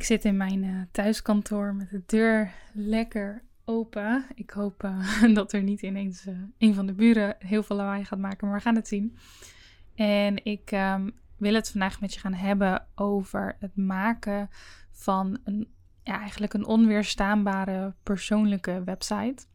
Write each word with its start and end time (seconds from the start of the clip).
Ik 0.00 0.06
zit 0.06 0.24
in 0.24 0.36
mijn 0.36 0.62
uh, 0.62 0.80
thuiskantoor 0.90 1.74
met 1.74 1.90
de 1.90 2.02
deur 2.06 2.50
lekker 2.72 3.42
open. 3.64 4.26
Ik 4.34 4.50
hoop 4.50 4.84
uh, 4.84 5.34
dat 5.34 5.52
er 5.52 5.62
niet 5.62 5.82
ineens 5.82 6.26
uh, 6.26 6.34
een 6.58 6.74
van 6.74 6.86
de 6.86 6.92
buren 6.92 7.36
heel 7.38 7.62
veel 7.62 7.76
lawaai 7.76 8.04
gaat 8.04 8.18
maken, 8.18 8.46
maar 8.46 8.56
we 8.56 8.62
gaan 8.62 8.74
het 8.74 8.88
zien. 8.88 9.16
En 9.94 10.44
ik 10.44 10.72
um, 10.72 11.12
wil 11.36 11.54
het 11.54 11.70
vandaag 11.70 12.00
met 12.00 12.14
je 12.14 12.20
gaan 12.20 12.34
hebben 12.34 12.86
over 12.94 13.56
het 13.58 13.76
maken 13.76 14.50
van 14.90 15.38
een, 15.44 15.68
ja, 16.02 16.18
eigenlijk 16.18 16.54
een 16.54 16.66
onweerstaanbare 16.66 17.94
persoonlijke 18.02 18.82
website. 18.84 19.46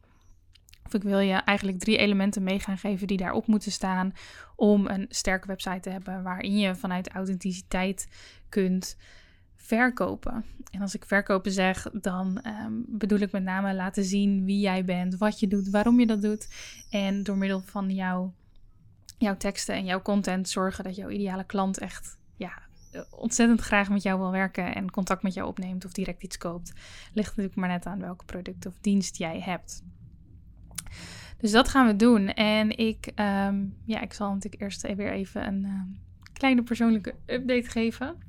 Of 0.84 0.94
ik 0.94 1.02
wil 1.02 1.18
je 1.18 1.34
eigenlijk 1.34 1.78
drie 1.78 1.96
elementen 1.96 2.42
mee 2.42 2.60
gaan 2.60 2.78
geven 2.78 3.06
die 3.06 3.16
daarop 3.16 3.46
moeten 3.46 3.72
staan 3.72 4.12
om 4.56 4.86
een 4.86 5.06
sterke 5.08 5.46
website 5.46 5.80
te 5.80 5.90
hebben 5.90 6.22
waarin 6.22 6.58
je 6.58 6.74
vanuit 6.74 7.10
authenticiteit 7.10 8.08
kunt 8.48 8.96
verkopen. 9.66 10.44
En 10.70 10.80
als 10.80 10.94
ik 10.94 11.04
verkopen 11.04 11.52
zeg, 11.52 11.86
dan 11.92 12.40
ehm, 12.40 12.72
bedoel 12.86 13.18
ik 13.18 13.32
met 13.32 13.42
name 13.42 13.74
laten 13.74 14.04
zien 14.04 14.44
wie 14.44 14.60
jij 14.60 14.84
bent, 14.84 15.16
wat 15.16 15.40
je 15.40 15.48
doet, 15.48 15.70
waarom 15.70 16.00
je 16.00 16.06
dat 16.06 16.22
doet. 16.22 16.48
En 16.90 17.22
door 17.22 17.36
middel 17.36 17.60
van 17.60 17.90
jouw, 17.90 18.34
jouw 19.18 19.36
teksten 19.36 19.74
en 19.74 19.84
jouw 19.84 20.02
content 20.02 20.48
zorgen 20.48 20.84
dat 20.84 20.96
jouw 20.96 21.08
ideale 21.08 21.44
klant 21.44 21.78
echt 21.78 22.18
ja, 22.36 22.62
ontzettend 23.10 23.60
graag 23.60 23.88
met 23.88 24.02
jou 24.02 24.18
wil 24.18 24.30
werken 24.30 24.74
en 24.74 24.90
contact 24.90 25.22
met 25.22 25.34
jou 25.34 25.48
opneemt 25.48 25.84
of 25.84 25.92
direct 25.92 26.22
iets 26.22 26.38
koopt. 26.38 26.72
Ligt 27.12 27.28
natuurlijk 27.28 27.56
maar 27.56 27.68
net 27.68 27.86
aan 27.86 28.00
welke 28.00 28.24
product 28.24 28.66
of 28.66 28.78
dienst 28.80 29.16
jij 29.16 29.40
hebt. 29.40 29.82
Dus 31.38 31.50
dat 31.50 31.68
gaan 31.68 31.86
we 31.86 31.96
doen. 31.96 32.28
En 32.28 32.76
ik, 32.76 33.06
ehm, 33.14 33.64
ja, 33.84 34.00
ik 34.00 34.12
zal 34.12 34.32
natuurlijk 34.32 34.62
eerst 34.62 34.94
weer 34.94 35.12
even 35.12 35.46
een 35.46 35.64
ehm, 35.64 35.88
kleine 36.32 36.62
persoonlijke 36.62 37.14
update 37.26 37.70
geven 37.70 38.25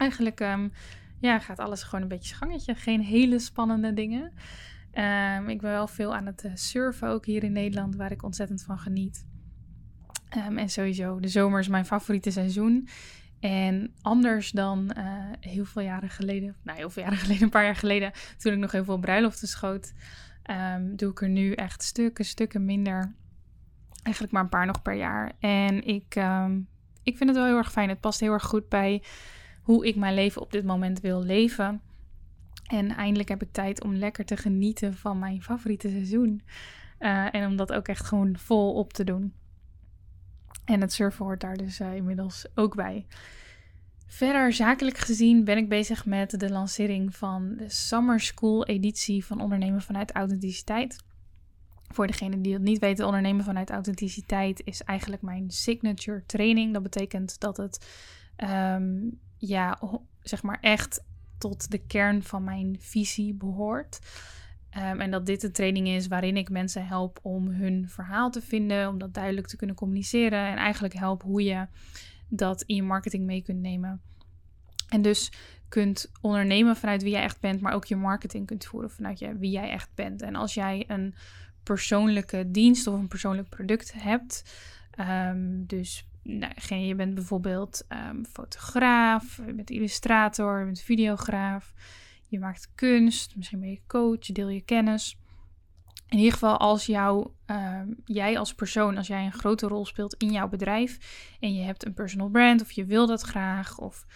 eigenlijk 0.00 0.40
um, 0.40 0.72
ja, 1.20 1.38
gaat 1.38 1.58
alles 1.58 1.82
gewoon 1.82 2.02
een 2.02 2.08
beetje 2.08 2.34
gangetje. 2.34 2.74
Geen 2.74 3.00
hele 3.00 3.38
spannende 3.38 3.92
dingen. 3.92 4.32
Um, 4.94 5.48
ik 5.48 5.60
ben 5.60 5.70
wel 5.70 5.86
veel 5.86 6.14
aan 6.14 6.26
het 6.26 6.44
eh, 6.44 6.50
surfen 6.54 7.08
ook 7.08 7.26
hier 7.26 7.44
in 7.44 7.52
Nederland, 7.52 7.96
waar 7.96 8.10
ik 8.10 8.22
ontzettend 8.22 8.62
van 8.62 8.78
geniet. 8.78 9.26
Um, 10.36 10.58
en 10.58 10.68
sowieso, 10.68 11.20
de 11.20 11.28
zomer 11.28 11.60
is 11.60 11.68
mijn 11.68 11.86
favoriete 11.86 12.30
seizoen. 12.30 12.88
En 13.40 13.94
anders 14.02 14.50
dan 14.50 14.92
uh, 14.96 15.04
heel 15.40 15.64
veel 15.64 15.82
jaren 15.82 16.10
geleden, 16.10 16.56
nou 16.62 16.78
heel 16.78 16.90
veel 16.90 17.02
jaren 17.02 17.18
geleden, 17.24 17.42
een 17.42 17.50
paar 17.50 17.64
jaar 17.64 17.76
geleden, 17.76 18.12
toen 18.38 18.52
ik 18.52 18.58
nog 18.58 18.72
heel 18.72 18.84
veel 18.84 18.98
bruiloften 18.98 19.48
schoot, 19.48 19.92
doe 20.96 21.10
ik 21.10 21.20
er 21.20 21.28
nu 21.28 21.52
echt 21.52 21.82
stukken, 21.82 22.24
stukken 22.24 22.64
minder. 22.64 23.14
Eigenlijk 24.02 24.34
maar 24.34 24.42
een 24.42 24.48
paar 24.48 24.66
nog 24.66 24.82
per 24.82 24.94
jaar. 24.94 25.32
En 25.38 25.84
ik, 25.84 26.14
ik 27.02 27.16
vind 27.16 27.28
het 27.28 27.38
wel 27.38 27.46
heel 27.46 27.56
erg 27.56 27.72
fijn. 27.72 27.88
Het 27.88 28.00
past 28.00 28.20
heel 28.20 28.32
erg 28.32 28.44
goed 28.44 28.68
bij 28.68 29.02
hoe 29.62 29.86
ik 29.86 29.96
mijn 29.96 30.14
leven 30.14 30.42
op 30.42 30.52
dit 30.52 30.64
moment 30.64 31.00
wil 31.00 31.22
leven. 31.22 31.80
En 32.66 32.88
eindelijk 32.96 33.28
heb 33.28 33.42
ik 33.42 33.52
tijd 33.52 33.82
om 33.84 33.94
lekker 33.94 34.24
te 34.24 34.36
genieten 34.36 34.94
van 34.94 35.18
mijn 35.18 35.42
favoriete 35.42 35.88
seizoen. 35.88 36.42
Uh, 37.00 37.34
en 37.34 37.46
om 37.46 37.56
dat 37.56 37.72
ook 37.72 37.88
echt 37.88 38.06
gewoon 38.06 38.38
vol 38.38 38.74
op 38.74 38.92
te 38.92 39.04
doen. 39.04 39.32
En 40.64 40.80
het 40.80 40.92
surfen 40.92 41.24
hoort 41.24 41.40
daar 41.40 41.56
dus 41.56 41.80
uh, 41.80 41.94
inmiddels 41.94 42.46
ook 42.54 42.74
bij. 42.74 43.06
Verder, 44.06 44.52
zakelijk 44.52 44.98
gezien, 44.98 45.44
ben 45.44 45.56
ik 45.56 45.68
bezig 45.68 46.06
met 46.06 46.40
de 46.40 46.50
lancering 46.50 47.16
van 47.16 47.54
de 47.56 47.68
Summer 47.68 48.20
School 48.20 48.66
editie 48.66 49.24
van 49.24 49.40
Ondernemen 49.40 49.82
vanuit 49.82 50.12
Authenticiteit. 50.12 51.04
Voor 51.88 52.06
degenen 52.06 52.42
die 52.42 52.52
het 52.52 52.62
niet 52.62 52.78
weten, 52.78 53.06
ondernemen 53.06 53.44
vanuit 53.44 53.70
authenticiteit 53.70 54.62
is 54.64 54.82
eigenlijk 54.82 55.22
mijn 55.22 55.50
signature 55.50 56.22
training. 56.26 56.72
Dat 56.72 56.82
betekent 56.82 57.40
dat 57.40 57.56
het 57.56 57.86
um, 58.36 59.20
ja, 59.40 59.78
zeg 60.22 60.42
maar 60.42 60.58
echt 60.60 61.04
tot 61.38 61.70
de 61.70 61.78
kern 61.78 62.22
van 62.22 62.44
mijn 62.44 62.76
visie 62.80 63.34
behoort. 63.34 63.98
Um, 64.76 65.00
en 65.00 65.10
dat 65.10 65.26
dit 65.26 65.42
een 65.42 65.52
training 65.52 65.88
is 65.88 66.06
waarin 66.06 66.36
ik 66.36 66.50
mensen 66.50 66.86
help 66.86 67.18
om 67.22 67.48
hun 67.48 67.88
verhaal 67.88 68.30
te 68.30 68.40
vinden, 68.40 68.88
om 68.88 68.98
dat 68.98 69.14
duidelijk 69.14 69.46
te 69.46 69.56
kunnen 69.56 69.76
communiceren 69.76 70.46
en 70.46 70.56
eigenlijk 70.56 70.94
help 70.94 71.22
hoe 71.22 71.42
je 71.42 71.66
dat 72.28 72.62
in 72.62 72.74
je 72.74 72.82
marketing 72.82 73.24
mee 73.24 73.42
kunt 73.42 73.60
nemen. 73.60 74.00
En 74.88 75.02
dus 75.02 75.32
kunt 75.68 76.10
ondernemen 76.20 76.76
vanuit 76.76 77.02
wie 77.02 77.12
jij 77.12 77.22
echt 77.22 77.40
bent, 77.40 77.60
maar 77.60 77.72
ook 77.72 77.84
je 77.84 77.96
marketing 77.96 78.46
kunt 78.46 78.64
voeren 78.66 78.90
vanuit 78.90 79.38
wie 79.38 79.50
jij 79.50 79.70
echt 79.70 79.90
bent. 79.94 80.22
En 80.22 80.34
als 80.34 80.54
jij 80.54 80.84
een 80.86 81.14
persoonlijke 81.62 82.50
dienst 82.50 82.86
of 82.86 82.94
een 82.94 83.08
persoonlijk 83.08 83.48
product 83.48 83.92
hebt, 83.92 84.54
um, 84.98 85.66
dus 85.66 86.08
nou, 86.22 86.74
je 86.74 86.94
bent 86.94 87.14
bijvoorbeeld 87.14 87.86
um, 87.88 88.24
fotograaf, 88.26 89.40
je 89.46 89.52
bent 89.52 89.70
illustrator, 89.70 90.58
je 90.58 90.64
bent 90.64 90.80
videograaf, 90.80 91.72
je 92.28 92.38
maakt 92.38 92.70
kunst, 92.74 93.36
misschien 93.36 93.60
ben 93.60 93.70
je 93.70 93.80
coach, 93.86 94.26
je 94.26 94.32
deel 94.32 94.48
je 94.48 94.60
kennis. 94.60 95.18
In 96.08 96.18
ieder 96.18 96.32
geval 96.32 96.56
als 96.56 96.86
jou, 96.86 97.30
um, 97.46 97.96
jij 98.04 98.38
als 98.38 98.54
persoon, 98.54 98.96
als 98.96 99.06
jij 99.06 99.24
een 99.24 99.32
grote 99.32 99.66
rol 99.66 99.86
speelt 99.86 100.14
in 100.14 100.30
jouw 100.32 100.48
bedrijf 100.48 100.98
en 101.40 101.54
je 101.54 101.62
hebt 101.62 101.86
een 101.86 101.94
personal 101.94 102.28
brand 102.28 102.60
of 102.62 102.70
je 102.70 102.84
wil 102.84 103.06
dat 103.06 103.22
graag 103.22 103.78
of 103.78 104.06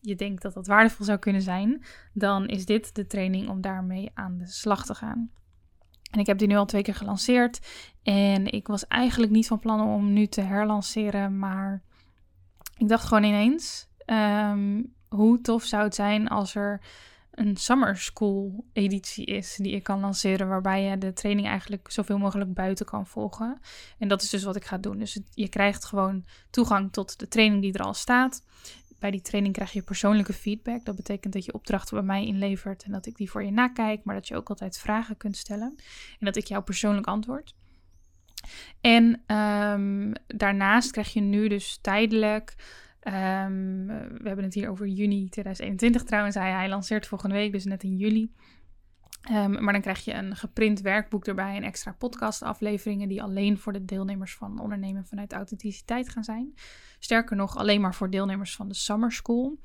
je 0.00 0.14
denkt 0.14 0.42
dat 0.42 0.54
dat 0.54 0.66
waardevol 0.66 1.04
zou 1.04 1.18
kunnen 1.18 1.42
zijn, 1.42 1.84
dan 2.12 2.46
is 2.46 2.66
dit 2.66 2.94
de 2.94 3.06
training 3.06 3.48
om 3.48 3.60
daarmee 3.60 4.10
aan 4.14 4.38
de 4.38 4.46
slag 4.46 4.86
te 4.86 4.94
gaan. 4.94 5.30
En 6.14 6.20
ik 6.20 6.26
heb 6.26 6.38
die 6.38 6.48
nu 6.48 6.56
al 6.56 6.64
twee 6.64 6.82
keer 6.82 6.94
gelanceerd. 6.94 7.60
En 8.02 8.52
ik 8.52 8.66
was 8.66 8.86
eigenlijk 8.86 9.32
niet 9.32 9.46
van 9.46 9.58
plan 9.58 9.80
om 9.80 10.12
nu 10.12 10.26
te 10.26 10.40
herlanceren. 10.40 11.38
Maar 11.38 11.82
ik 12.76 12.88
dacht 12.88 13.04
gewoon 13.04 13.24
ineens: 13.24 13.88
um, 14.06 14.94
hoe 15.08 15.40
tof 15.40 15.64
zou 15.64 15.82
het 15.82 15.94
zijn 15.94 16.28
als 16.28 16.54
er 16.54 16.80
een 17.30 17.56
summer 17.56 17.96
school 17.96 18.64
editie 18.72 19.24
is 19.24 19.56
die 19.56 19.72
ik 19.72 19.82
kan 19.82 20.00
lanceren. 20.00 20.48
Waarbij 20.48 20.82
je 20.82 20.98
de 20.98 21.12
training 21.12 21.46
eigenlijk 21.46 21.90
zoveel 21.90 22.18
mogelijk 22.18 22.54
buiten 22.54 22.86
kan 22.86 23.06
volgen. 23.06 23.60
En 23.98 24.08
dat 24.08 24.22
is 24.22 24.30
dus 24.30 24.44
wat 24.44 24.56
ik 24.56 24.64
ga 24.64 24.78
doen. 24.78 24.98
Dus 24.98 25.20
je 25.30 25.48
krijgt 25.48 25.84
gewoon 25.84 26.24
toegang 26.50 26.92
tot 26.92 27.18
de 27.18 27.28
training 27.28 27.62
die 27.62 27.72
er 27.72 27.84
al 27.84 27.94
staat. 27.94 28.42
Bij 29.04 29.12
die 29.12 29.22
training 29.22 29.54
krijg 29.54 29.72
je 29.72 29.82
persoonlijke 29.82 30.32
feedback. 30.32 30.84
Dat 30.84 30.96
betekent 30.96 31.32
dat 31.32 31.44
je 31.44 31.52
opdrachten 31.52 31.96
bij 31.96 32.06
mij 32.06 32.26
inlevert 32.26 32.82
en 32.82 32.92
dat 32.92 33.06
ik 33.06 33.16
die 33.16 33.30
voor 33.30 33.44
je 33.44 33.50
nakijk, 33.50 34.04
maar 34.04 34.14
dat 34.14 34.28
je 34.28 34.36
ook 34.36 34.48
altijd 34.48 34.78
vragen 34.78 35.16
kunt 35.16 35.36
stellen 35.36 35.74
en 36.18 36.26
dat 36.26 36.36
ik 36.36 36.46
jou 36.46 36.62
persoonlijk 36.62 37.06
antwoord. 37.06 37.54
En 38.80 39.04
um, 39.36 40.12
daarnaast 40.26 40.90
krijg 40.90 41.12
je 41.12 41.20
nu 41.20 41.48
dus 41.48 41.78
tijdelijk. 41.80 42.54
Um, 43.00 43.86
we 43.86 44.22
hebben 44.24 44.44
het 44.44 44.54
hier 44.54 44.68
over 44.68 44.86
juni 44.86 45.28
2021 45.28 46.02
trouwens. 46.02 46.34
Hij, 46.34 46.50
hij 46.50 46.68
lanceert 46.68 47.06
volgende 47.06 47.34
week, 47.34 47.52
dus 47.52 47.64
net 47.64 47.82
in 47.82 47.96
juli. 47.96 48.32
Um, 49.30 49.62
maar 49.62 49.72
dan 49.72 49.82
krijg 49.82 50.04
je 50.04 50.12
een 50.12 50.36
geprint 50.36 50.80
werkboek 50.80 51.26
erbij 51.26 51.56
en 51.56 51.62
extra 51.62 51.92
podcastafleveringen 51.92 53.08
die 53.08 53.22
alleen 53.22 53.58
voor 53.58 53.72
de 53.72 53.84
deelnemers 53.84 54.34
van 54.34 54.60
ondernemen 54.60 55.06
vanuit 55.06 55.32
authenticiteit 55.32 56.08
gaan 56.08 56.24
zijn. 56.24 56.54
Sterker 56.98 57.36
nog, 57.36 57.56
alleen 57.56 57.80
maar 57.80 57.94
voor 57.94 58.10
deelnemers 58.10 58.56
van 58.56 58.68
de 58.68 58.74
Summer 58.74 59.12
School. 59.12 59.58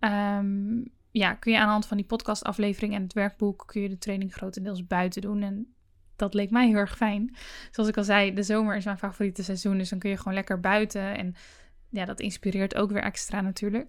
Um, 0.00 0.90
ja, 1.10 1.34
kun 1.34 1.52
je 1.52 1.58
aan 1.58 1.66
de 1.66 1.72
hand 1.72 1.86
van 1.86 1.96
die 1.96 2.06
podcastaflevering 2.06 2.94
en 2.94 3.02
het 3.02 3.12
werkboek 3.12 3.62
kun 3.66 3.82
je 3.82 3.88
de 3.88 3.98
training 3.98 4.34
grotendeels 4.34 4.86
buiten 4.86 5.22
doen. 5.22 5.42
En 5.42 5.74
dat 6.16 6.34
leek 6.34 6.50
mij 6.50 6.66
heel 6.66 6.76
erg 6.76 6.96
fijn. 6.96 7.36
Zoals 7.70 7.88
ik 7.88 7.96
al 7.96 8.04
zei, 8.04 8.34
de 8.34 8.42
zomer 8.42 8.76
is 8.76 8.84
mijn 8.84 8.98
favoriete 8.98 9.42
seizoen, 9.42 9.78
dus 9.78 9.88
dan 9.88 9.98
kun 9.98 10.10
je 10.10 10.16
gewoon 10.16 10.34
lekker 10.34 10.60
buiten. 10.60 11.16
En 11.16 11.34
ja, 11.88 12.04
dat 12.04 12.20
inspireert 12.20 12.74
ook 12.74 12.90
weer 12.90 13.02
extra 13.02 13.40
natuurlijk. 13.40 13.88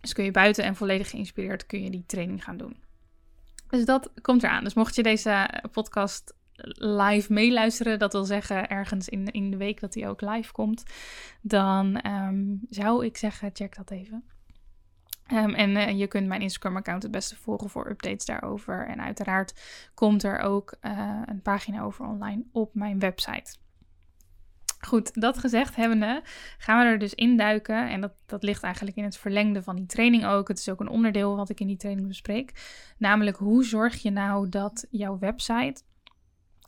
Dus 0.00 0.12
kun 0.12 0.24
je 0.24 0.30
buiten 0.30 0.64
en 0.64 0.76
volledig 0.76 1.10
geïnspireerd 1.10 1.66
kun 1.66 1.82
je 1.82 1.90
die 1.90 2.06
training 2.06 2.44
gaan 2.44 2.56
doen. 2.56 2.81
Dus 3.72 3.84
dat 3.84 4.10
komt 4.22 4.42
eraan. 4.42 4.64
Dus 4.64 4.74
mocht 4.74 4.94
je 4.94 5.02
deze 5.02 5.48
podcast 5.70 6.34
live 6.74 7.32
meeluisteren, 7.32 7.98
dat 7.98 8.12
wil 8.12 8.24
zeggen 8.24 8.68
ergens 8.68 9.08
in, 9.08 9.26
in 9.26 9.50
de 9.50 9.56
week 9.56 9.80
dat 9.80 9.94
hij 9.94 10.08
ook 10.08 10.20
live 10.20 10.52
komt, 10.52 10.82
dan 11.40 11.96
ehm, 11.96 12.44
zou 12.68 13.04
ik 13.04 13.16
zeggen, 13.16 13.50
check 13.52 13.76
dat 13.76 13.90
even. 13.90 14.24
Um, 15.32 15.54
en 15.54 15.70
uh, 15.70 15.98
je 15.98 16.06
kunt 16.06 16.26
mijn 16.26 16.40
Instagram-account 16.40 17.02
het 17.02 17.12
beste 17.12 17.36
volgen 17.36 17.70
voor 17.70 17.90
updates 17.90 18.24
daarover. 18.24 18.86
En 18.86 19.02
uiteraard 19.02 19.60
komt 19.94 20.22
er 20.22 20.38
ook 20.38 20.76
uh, 20.80 21.22
een 21.24 21.42
pagina 21.42 21.82
over 21.82 22.06
online 22.06 22.44
op 22.52 22.74
mijn 22.74 22.98
website. 22.98 23.56
Goed, 24.86 25.20
dat 25.20 25.38
gezegd 25.38 25.76
hebbende, 25.76 26.22
gaan 26.58 26.78
we 26.78 26.84
er 26.84 26.98
dus 26.98 27.14
induiken. 27.14 27.90
En 27.90 28.00
dat, 28.00 28.12
dat 28.26 28.42
ligt 28.42 28.62
eigenlijk 28.62 28.96
in 28.96 29.04
het 29.04 29.16
verlengde 29.16 29.62
van 29.62 29.76
die 29.76 29.86
training 29.86 30.26
ook. 30.26 30.48
Het 30.48 30.58
is 30.58 30.68
ook 30.68 30.80
een 30.80 30.88
onderdeel 30.88 31.36
wat 31.36 31.48
ik 31.48 31.60
in 31.60 31.66
die 31.66 31.76
training 31.76 32.08
bespreek. 32.08 32.52
Namelijk, 32.98 33.36
hoe 33.36 33.64
zorg 33.64 34.02
je 34.02 34.10
nou 34.10 34.48
dat 34.48 34.86
jouw 34.90 35.18
website 35.18 35.82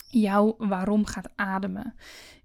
jouw 0.08 0.55
waarom 0.58 1.06
gaat 1.06 1.31
ademen? 1.34 1.94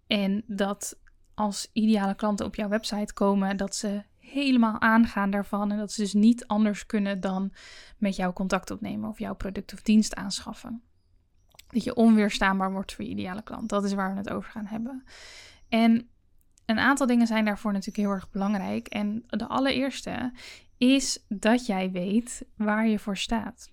En 0.07 0.43
dat 0.47 0.99
als 1.33 1.69
ideale 1.73 2.15
klanten 2.15 2.45
op 2.45 2.55
jouw 2.55 2.69
website 2.69 3.13
komen, 3.13 3.57
dat 3.57 3.75
ze 3.75 4.03
helemaal 4.17 4.81
aangaan 4.81 5.29
daarvan. 5.29 5.71
En 5.71 5.77
dat 5.77 5.91
ze 5.91 6.01
dus 6.01 6.13
niet 6.13 6.47
anders 6.47 6.85
kunnen 6.85 7.19
dan 7.19 7.51
met 7.97 8.15
jou 8.15 8.33
contact 8.33 8.71
opnemen 8.71 9.09
of 9.09 9.19
jouw 9.19 9.35
product 9.35 9.73
of 9.73 9.81
dienst 9.81 10.15
aanschaffen. 10.15 10.81
Dat 11.67 11.83
je 11.83 11.95
onweerstaanbaar 11.95 12.71
wordt 12.71 12.93
voor 12.93 13.05
je 13.05 13.11
ideale 13.11 13.43
klant. 13.43 13.69
Dat 13.69 13.83
is 13.83 13.93
waar 13.93 14.11
we 14.11 14.17
het 14.17 14.29
over 14.29 14.51
gaan 14.51 14.65
hebben. 14.65 15.03
En 15.69 16.09
een 16.65 16.79
aantal 16.79 17.07
dingen 17.07 17.27
zijn 17.27 17.45
daarvoor 17.45 17.71
natuurlijk 17.71 18.07
heel 18.07 18.15
erg 18.15 18.29
belangrijk. 18.29 18.87
En 18.87 19.23
de 19.27 19.47
allereerste 19.47 20.31
is 20.77 21.25
dat 21.27 21.65
jij 21.65 21.91
weet 21.91 22.45
waar 22.55 22.87
je 22.87 22.99
voor 22.99 23.17
staat. 23.17 23.71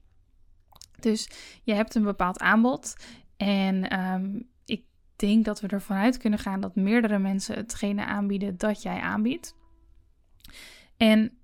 Dus 1.01 1.31
je 1.63 1.75
hebt 1.75 1.95
een 1.95 2.03
bepaald 2.03 2.41
aanbod. 2.41 2.97
En 3.37 3.89
ehm, 3.89 4.41
ik 4.65 4.85
denk 5.17 5.45
dat 5.45 5.61
we 5.61 5.69
ervan 5.69 5.97
uit 5.97 6.17
kunnen 6.17 6.39
gaan 6.39 6.61
dat 6.61 6.75
meerdere 6.75 7.19
mensen 7.19 7.57
hetgene 7.57 8.05
aanbieden 8.05 8.57
dat 8.59 8.83
jij 8.83 9.01
aanbiedt. 9.01 9.55
En 10.97 11.39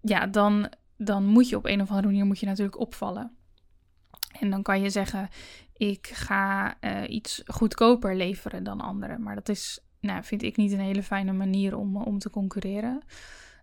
ja, 0.00 0.26
dan, 0.26 0.72
dan 0.96 1.24
moet 1.24 1.48
je 1.48 1.56
op 1.56 1.66
een 1.66 1.80
of 1.80 1.88
andere 1.88 2.06
manier 2.06 2.24
moet 2.24 2.40
je 2.40 2.46
natuurlijk 2.46 2.78
opvallen. 2.78 3.36
En 4.40 4.50
dan 4.50 4.62
kan 4.62 4.80
je 4.80 4.90
zeggen, 4.90 5.28
ik 5.76 6.06
ga 6.06 6.74
uh, 6.80 7.02
iets 7.08 7.42
goedkoper 7.46 8.16
leveren 8.16 8.64
dan 8.64 8.80
anderen. 8.80 9.22
Maar 9.22 9.34
dat 9.34 9.48
is, 9.48 9.80
nou, 10.02 10.24
vind 10.24 10.42
ik 10.42 10.56
niet 10.56 10.72
een 10.72 10.80
hele 10.80 11.02
fijne 11.02 11.32
manier 11.32 11.76
om, 11.76 11.96
om 11.96 12.18
te 12.18 12.30
concurreren. 12.30 13.02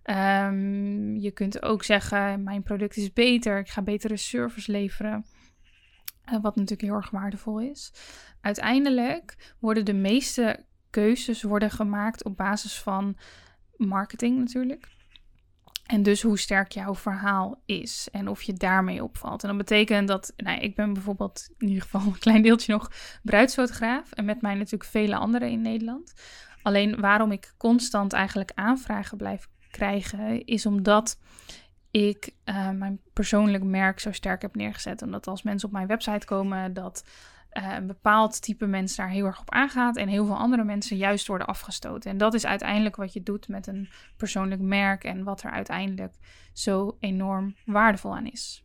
Um, 0.04 1.16
je 1.16 1.32
kunt 1.32 1.64
ook 1.64 1.84
zeggen, 1.84 2.44
mijn 2.44 2.64
product 2.64 2.98
is 2.98 3.14
beter, 3.14 3.60
ik 3.60 3.70
ga 3.70 3.82
betere 3.82 4.18
service 4.18 4.72
leveren. 4.72 5.26
Uh, 6.32 6.42
wat 6.42 6.56
natuurlijk 6.56 6.82
heel 6.82 6.96
erg 6.96 7.10
waardevol 7.10 7.60
is. 7.60 7.94
Uiteindelijk 8.42 9.56
worden 9.60 9.86
de 9.86 9.94
meeste 9.94 10.66
keuzes 10.90 11.44
worden 11.44 11.72
gemaakt 11.72 12.24
op 12.24 12.38
basis 12.38 12.82
van 12.82 13.18
marketing 13.76 14.38
natuurlijk. 14.38 14.88
En 15.90 16.04
dus 16.04 16.22
hoe 16.22 16.40
sterk 16.40 16.72
jouw 16.72 16.96
verhaal 16.96 17.62
is 17.66 18.08
en 18.12 18.28
of 18.28 18.42
je 18.42 18.54
daarmee 18.54 19.04
opvalt. 19.04 19.44
En 19.44 19.50
dat 19.50 19.58
betekent 19.58 20.08
dat, 20.08 20.34
nou, 20.38 20.60
ik 20.60 20.76
ben 20.76 20.94
bijvoorbeeld 20.94 21.50
in 21.58 21.68
ieder 21.68 21.84
geval 21.84 22.02
een 22.02 22.20
klein 22.20 22.42
deeltje 22.42 22.72
nog 22.72 22.92
bruidsfotograaf. 23.24 24.12
En 24.12 24.26
met 24.26 24.42
mij 24.42 24.54
natuurlijk 24.54 24.90
vele 24.90 25.16
anderen 25.16 25.50
in 25.50 25.62
Nederland. 25.62 26.14
Alleen 26.62 27.00
waarom 27.00 27.32
ik 27.32 27.54
constant 27.58 28.14
eigenlijk 28.14 28.52
aanvragen 28.56 29.18
blijf 29.18 29.48
krijgen, 29.72 30.46
is 30.46 30.66
omdat 30.66 31.20
ik 31.92 32.34
uh, 32.46 32.70
mijn 32.70 33.00
persoonlijk 33.14 33.64
merk 33.64 34.00
zo 34.00 34.12
sterk 34.12 34.42
heb 34.42 34.56
neergezet. 34.56 35.02
Omdat 35.02 35.28
als 35.28 35.44
mensen 35.44 35.68
op 35.68 35.74
mijn 35.74 35.88
website 35.88 36.26
komen, 36.26 36.74
dat 36.74 37.04
uh, 37.60 37.74
een 37.76 37.88
bepaald 37.88 38.42
type 38.42 38.66
mens 38.66 38.96
daar 38.96 39.10
heel 39.10 39.26
erg 39.26 39.40
op 39.40 39.52
aangaat 39.52 39.98
en 39.98 40.08
heel 40.08 40.26
veel 40.26 40.38
andere 40.38 40.64
mensen 40.64 40.98
juist 40.98 41.28
worden 41.28 41.48
afgestoten. 41.48 42.12
En 42.12 42.18
dat 42.18 42.34
is 42.34 42.46
uiteindelijk 42.46 42.96
wat 42.96 43.14
je 43.14 43.24
doet 43.24 43.48
met 43.48 43.68
een 43.68 43.90
persoonlijk 44.18 44.62
merk 44.62 45.04
en 45.04 45.24
wat 45.24 45.44
er 45.44 45.52
uiteindelijk 45.52 46.14
zo 46.54 46.98
enorm 47.00 47.56
waardevol 47.66 48.16
aan 48.16 48.26
is. 48.26 48.64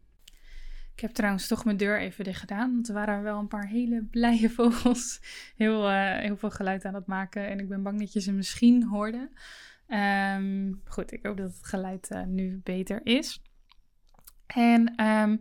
Ik 0.95 1.01
heb 1.01 1.11
trouwens 1.11 1.47
toch 1.47 1.65
mijn 1.65 1.77
deur 1.77 2.01
even 2.01 2.25
dicht 2.25 2.41
gedaan, 2.41 2.73
want 2.73 2.89
er 2.89 2.95
waren 2.95 3.23
wel 3.23 3.39
een 3.39 3.49
paar 3.49 3.67
hele 3.67 4.03
blije 4.11 4.51
vogels 4.51 5.21
heel, 5.57 5.91
uh, 5.91 6.19
heel 6.19 6.37
veel 6.37 6.51
geluid 6.51 6.85
aan 6.85 6.95
het 6.95 7.07
maken 7.07 7.49
en 7.49 7.59
ik 7.59 7.69
ben 7.69 7.83
bang 7.83 7.99
dat 7.99 8.13
je 8.13 8.21
ze 8.21 8.33
misschien 8.33 8.85
hoorde. 8.85 9.31
Um, 9.89 10.81
goed, 10.85 11.13
ik 11.13 11.27
hoop 11.27 11.37
dat 11.37 11.53
het 11.53 11.67
geluid 11.67 12.11
uh, 12.13 12.23
nu 12.23 12.61
beter 12.65 13.01
is. 13.07 13.43
En 14.47 15.05
um, 15.07 15.41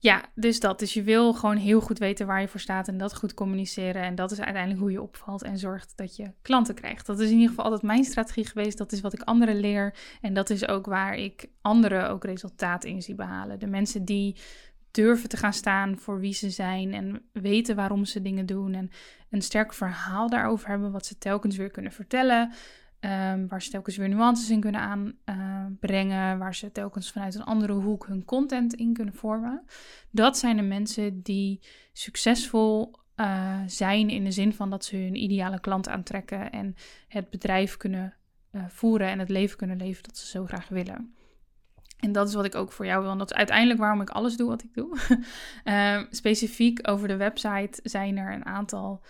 ja, 0.00 0.24
dus 0.34 0.60
dat. 0.60 0.78
Dus 0.78 0.94
je 0.94 1.02
wil 1.02 1.34
gewoon 1.34 1.56
heel 1.56 1.80
goed 1.80 1.98
weten 1.98 2.26
waar 2.26 2.40
je 2.40 2.48
voor 2.48 2.60
staat 2.60 2.88
en 2.88 2.98
dat 2.98 3.16
goed 3.16 3.34
communiceren. 3.34 4.02
En 4.02 4.14
dat 4.14 4.30
is 4.30 4.40
uiteindelijk 4.40 4.80
hoe 4.80 4.90
je 4.90 5.02
opvalt 5.02 5.42
en 5.42 5.58
zorgt 5.58 5.92
dat 5.96 6.16
je 6.16 6.32
klanten 6.42 6.74
krijgt. 6.74 7.06
Dat 7.06 7.20
is 7.20 7.26
in 7.26 7.34
ieder 7.34 7.48
geval 7.48 7.64
altijd 7.64 7.82
mijn 7.82 8.04
strategie 8.04 8.46
geweest. 8.46 8.78
Dat 8.78 8.92
is 8.92 9.00
wat 9.00 9.12
ik 9.12 9.22
anderen 9.22 9.60
leer. 9.60 9.94
En 10.20 10.34
dat 10.34 10.50
is 10.50 10.68
ook 10.68 10.86
waar 10.86 11.14
ik 11.14 11.48
anderen 11.60 12.10
ook 12.10 12.24
resultaat 12.24 12.84
in 12.84 13.02
zie 13.02 13.14
behalen. 13.14 13.58
De 13.58 13.66
mensen 13.66 14.04
die 14.04 14.36
durven 14.90 15.28
te 15.28 15.36
gaan 15.36 15.52
staan 15.52 15.98
voor 15.98 16.20
wie 16.20 16.34
ze 16.34 16.50
zijn 16.50 16.94
en 16.94 17.22
weten 17.32 17.76
waarom 17.76 18.04
ze 18.04 18.22
dingen 18.22 18.46
doen. 18.46 18.74
En 18.74 18.90
een 19.30 19.42
sterk 19.42 19.72
verhaal 19.72 20.28
daarover 20.28 20.68
hebben, 20.68 20.92
wat 20.92 21.06
ze 21.06 21.18
telkens 21.18 21.56
weer 21.56 21.70
kunnen 21.70 21.92
vertellen. 21.92 22.52
Um, 23.00 23.48
waar 23.48 23.62
ze 23.62 23.70
telkens 23.70 23.96
weer 23.96 24.08
nuances 24.08 24.50
in 24.50 24.60
kunnen 24.60 24.80
aanbrengen, 24.80 26.32
uh, 26.32 26.38
waar 26.38 26.54
ze 26.54 26.72
telkens 26.72 27.10
vanuit 27.10 27.34
een 27.34 27.44
andere 27.44 27.72
hoek 27.72 28.06
hun 28.06 28.24
content 28.24 28.74
in 28.74 28.92
kunnen 28.92 29.14
vormen. 29.14 29.64
Dat 30.10 30.38
zijn 30.38 30.56
de 30.56 30.62
mensen 30.62 31.22
die 31.22 31.60
succesvol 31.92 32.94
uh, 33.16 33.60
zijn 33.66 34.10
in 34.10 34.24
de 34.24 34.30
zin 34.30 34.52
van 34.52 34.70
dat 34.70 34.84
ze 34.84 34.96
hun 34.96 35.14
ideale 35.14 35.60
klant 35.60 35.88
aantrekken 35.88 36.50
en 36.50 36.74
het 37.08 37.30
bedrijf 37.30 37.76
kunnen 37.76 38.14
uh, 38.52 38.64
voeren 38.68 39.08
en 39.08 39.18
het 39.18 39.28
leven 39.28 39.56
kunnen 39.56 39.76
leven 39.76 40.02
dat 40.02 40.18
ze 40.18 40.26
zo 40.26 40.46
graag 40.46 40.68
willen. 40.68 41.14
En 41.98 42.12
dat 42.12 42.28
is 42.28 42.34
wat 42.34 42.44
ik 42.44 42.54
ook 42.54 42.72
voor 42.72 42.86
jou 42.86 43.02
wil. 43.02 43.10
En 43.10 43.18
dat 43.18 43.30
is 43.30 43.36
uiteindelijk 43.36 43.80
waarom 43.80 44.00
ik 44.00 44.10
alles 44.10 44.36
doe 44.36 44.48
wat 44.48 44.62
ik 44.62 44.74
doe. 44.74 44.98
Ehm, 45.64 46.06
specifiek 46.10 46.88
over 46.88 47.08
de 47.08 47.16
website 47.16 47.80
zijn 47.82 48.16
er 48.16 48.32
een 48.32 48.46
aantal 48.46 49.02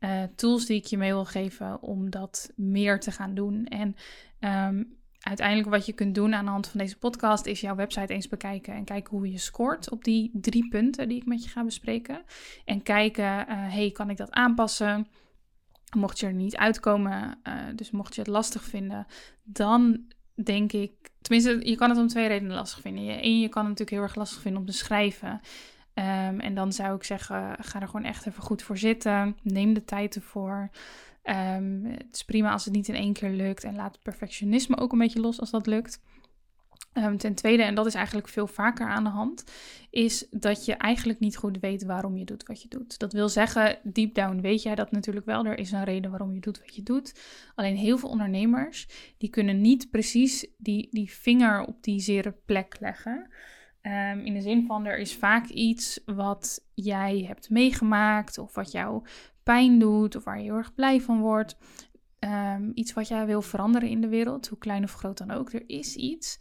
uh, 0.00 0.22
tools 0.36 0.66
die 0.66 0.76
ik 0.76 0.84
je 0.84 0.96
mee 0.96 1.12
wil 1.12 1.24
geven 1.24 1.82
om 1.82 2.10
dat 2.10 2.52
meer 2.56 3.00
te 3.00 3.10
gaan 3.10 3.34
doen. 3.34 3.66
En 3.66 3.96
um, 4.40 4.96
uiteindelijk 5.20 5.68
wat 5.68 5.86
je 5.86 5.92
kunt 5.92 6.14
doen 6.14 6.34
aan 6.34 6.44
de 6.44 6.50
hand 6.50 6.68
van 6.68 6.80
deze 6.80 6.98
podcast 6.98 7.46
is 7.46 7.60
jouw 7.60 7.74
website 7.74 8.12
eens 8.12 8.28
bekijken 8.28 8.74
en 8.74 8.84
kijken 8.84 9.16
hoe 9.16 9.30
je 9.30 9.38
scoort 9.38 9.90
op 9.90 10.04
die 10.04 10.30
drie 10.32 10.68
punten 10.68 11.08
die 11.08 11.16
ik 11.16 11.26
met 11.26 11.44
je 11.44 11.50
ga 11.50 11.64
bespreken. 11.64 12.22
En 12.64 12.82
kijken, 12.82 13.24
uh, 13.24 13.44
hey, 13.48 13.90
kan 13.90 14.10
ik 14.10 14.16
dat 14.16 14.30
aanpassen? 14.30 15.06
Mocht 15.96 16.18
je 16.18 16.26
er 16.26 16.32
niet 16.32 16.56
uitkomen, 16.56 17.38
uh, 17.48 17.54
dus 17.74 17.90
mocht 17.90 18.14
je 18.14 18.20
het 18.20 18.30
lastig 18.30 18.62
vinden, 18.62 19.06
dan 19.42 20.04
denk 20.34 20.72
ik, 20.72 20.92
tenminste, 21.20 21.70
je 21.70 21.76
kan 21.76 21.90
het 21.90 21.98
om 21.98 22.08
twee 22.08 22.26
redenen 22.26 22.56
lastig 22.56 22.80
vinden. 22.80 23.24
Eén, 23.24 23.40
je 23.40 23.48
kan 23.48 23.66
het 23.66 23.70
natuurlijk 23.70 23.90
heel 23.90 24.02
erg 24.02 24.14
lastig 24.14 24.40
vinden 24.40 24.60
om 24.60 24.66
te 24.66 24.72
schrijven. 24.72 25.40
Um, 25.94 26.40
en 26.40 26.54
dan 26.54 26.72
zou 26.72 26.96
ik 26.96 27.04
zeggen, 27.04 27.56
ga 27.60 27.80
er 27.80 27.86
gewoon 27.86 28.06
echt 28.06 28.26
even 28.26 28.42
goed 28.42 28.62
voor 28.62 28.78
zitten. 28.78 29.36
Neem 29.42 29.74
de 29.74 29.84
tijd 29.84 30.14
ervoor. 30.14 30.70
Um, 31.24 31.84
het 31.84 32.14
is 32.14 32.24
prima 32.24 32.52
als 32.52 32.64
het 32.64 32.74
niet 32.74 32.88
in 32.88 32.94
één 32.94 33.12
keer 33.12 33.30
lukt. 33.30 33.64
En 33.64 33.74
laat 33.74 33.94
het 33.94 34.02
perfectionisme 34.02 34.76
ook 34.76 34.92
een 34.92 34.98
beetje 34.98 35.20
los 35.20 35.40
als 35.40 35.50
dat 35.50 35.66
lukt. 35.66 36.00
Um, 36.94 37.18
ten 37.18 37.34
tweede, 37.34 37.62
en 37.62 37.74
dat 37.74 37.86
is 37.86 37.94
eigenlijk 37.94 38.28
veel 38.28 38.46
vaker 38.46 38.88
aan 38.88 39.04
de 39.04 39.10
hand, 39.10 39.44
is 39.90 40.26
dat 40.30 40.64
je 40.64 40.74
eigenlijk 40.74 41.18
niet 41.20 41.36
goed 41.36 41.58
weet 41.60 41.84
waarom 41.84 42.16
je 42.16 42.24
doet 42.24 42.46
wat 42.46 42.62
je 42.62 42.68
doet. 42.68 42.98
Dat 42.98 43.12
wil 43.12 43.28
zeggen, 43.28 43.78
deep 43.82 44.14
down 44.14 44.40
weet 44.40 44.62
jij 44.62 44.74
dat 44.74 44.90
natuurlijk 44.90 45.26
wel. 45.26 45.44
Er 45.44 45.58
is 45.58 45.72
een 45.72 45.84
reden 45.84 46.10
waarom 46.10 46.34
je 46.34 46.40
doet 46.40 46.60
wat 46.60 46.74
je 46.74 46.82
doet. 46.82 47.20
Alleen 47.54 47.76
heel 47.76 47.98
veel 47.98 48.08
ondernemers, 48.08 48.88
die 49.18 49.30
kunnen 49.30 49.60
niet 49.60 49.90
precies 49.90 50.46
die, 50.58 50.88
die 50.90 51.12
vinger 51.12 51.64
op 51.64 51.82
die 51.82 52.00
zere 52.00 52.34
plek 52.44 52.76
leggen. 52.80 53.30
Um, 53.86 54.20
in 54.20 54.34
de 54.34 54.40
zin 54.40 54.66
van 54.66 54.86
er 54.86 54.98
is 54.98 55.14
vaak 55.14 55.48
iets 55.48 56.00
wat 56.04 56.66
jij 56.74 57.24
hebt 57.26 57.50
meegemaakt 57.50 58.38
of 58.38 58.54
wat 58.54 58.72
jou 58.72 59.04
pijn 59.42 59.78
doet 59.78 60.16
of 60.16 60.24
waar 60.24 60.38
je 60.38 60.44
heel 60.44 60.56
erg 60.56 60.74
blij 60.74 61.00
van 61.00 61.20
wordt. 61.20 61.56
Um, 62.20 62.70
iets 62.74 62.92
wat 62.92 63.08
jij 63.08 63.26
wil 63.26 63.42
veranderen 63.42 63.88
in 63.88 64.00
de 64.00 64.08
wereld, 64.08 64.48
hoe 64.48 64.58
klein 64.58 64.84
of 64.84 64.92
groot 64.92 65.18
dan 65.18 65.30
ook. 65.30 65.52
Er 65.52 65.62
is 65.66 65.96
iets 65.96 66.38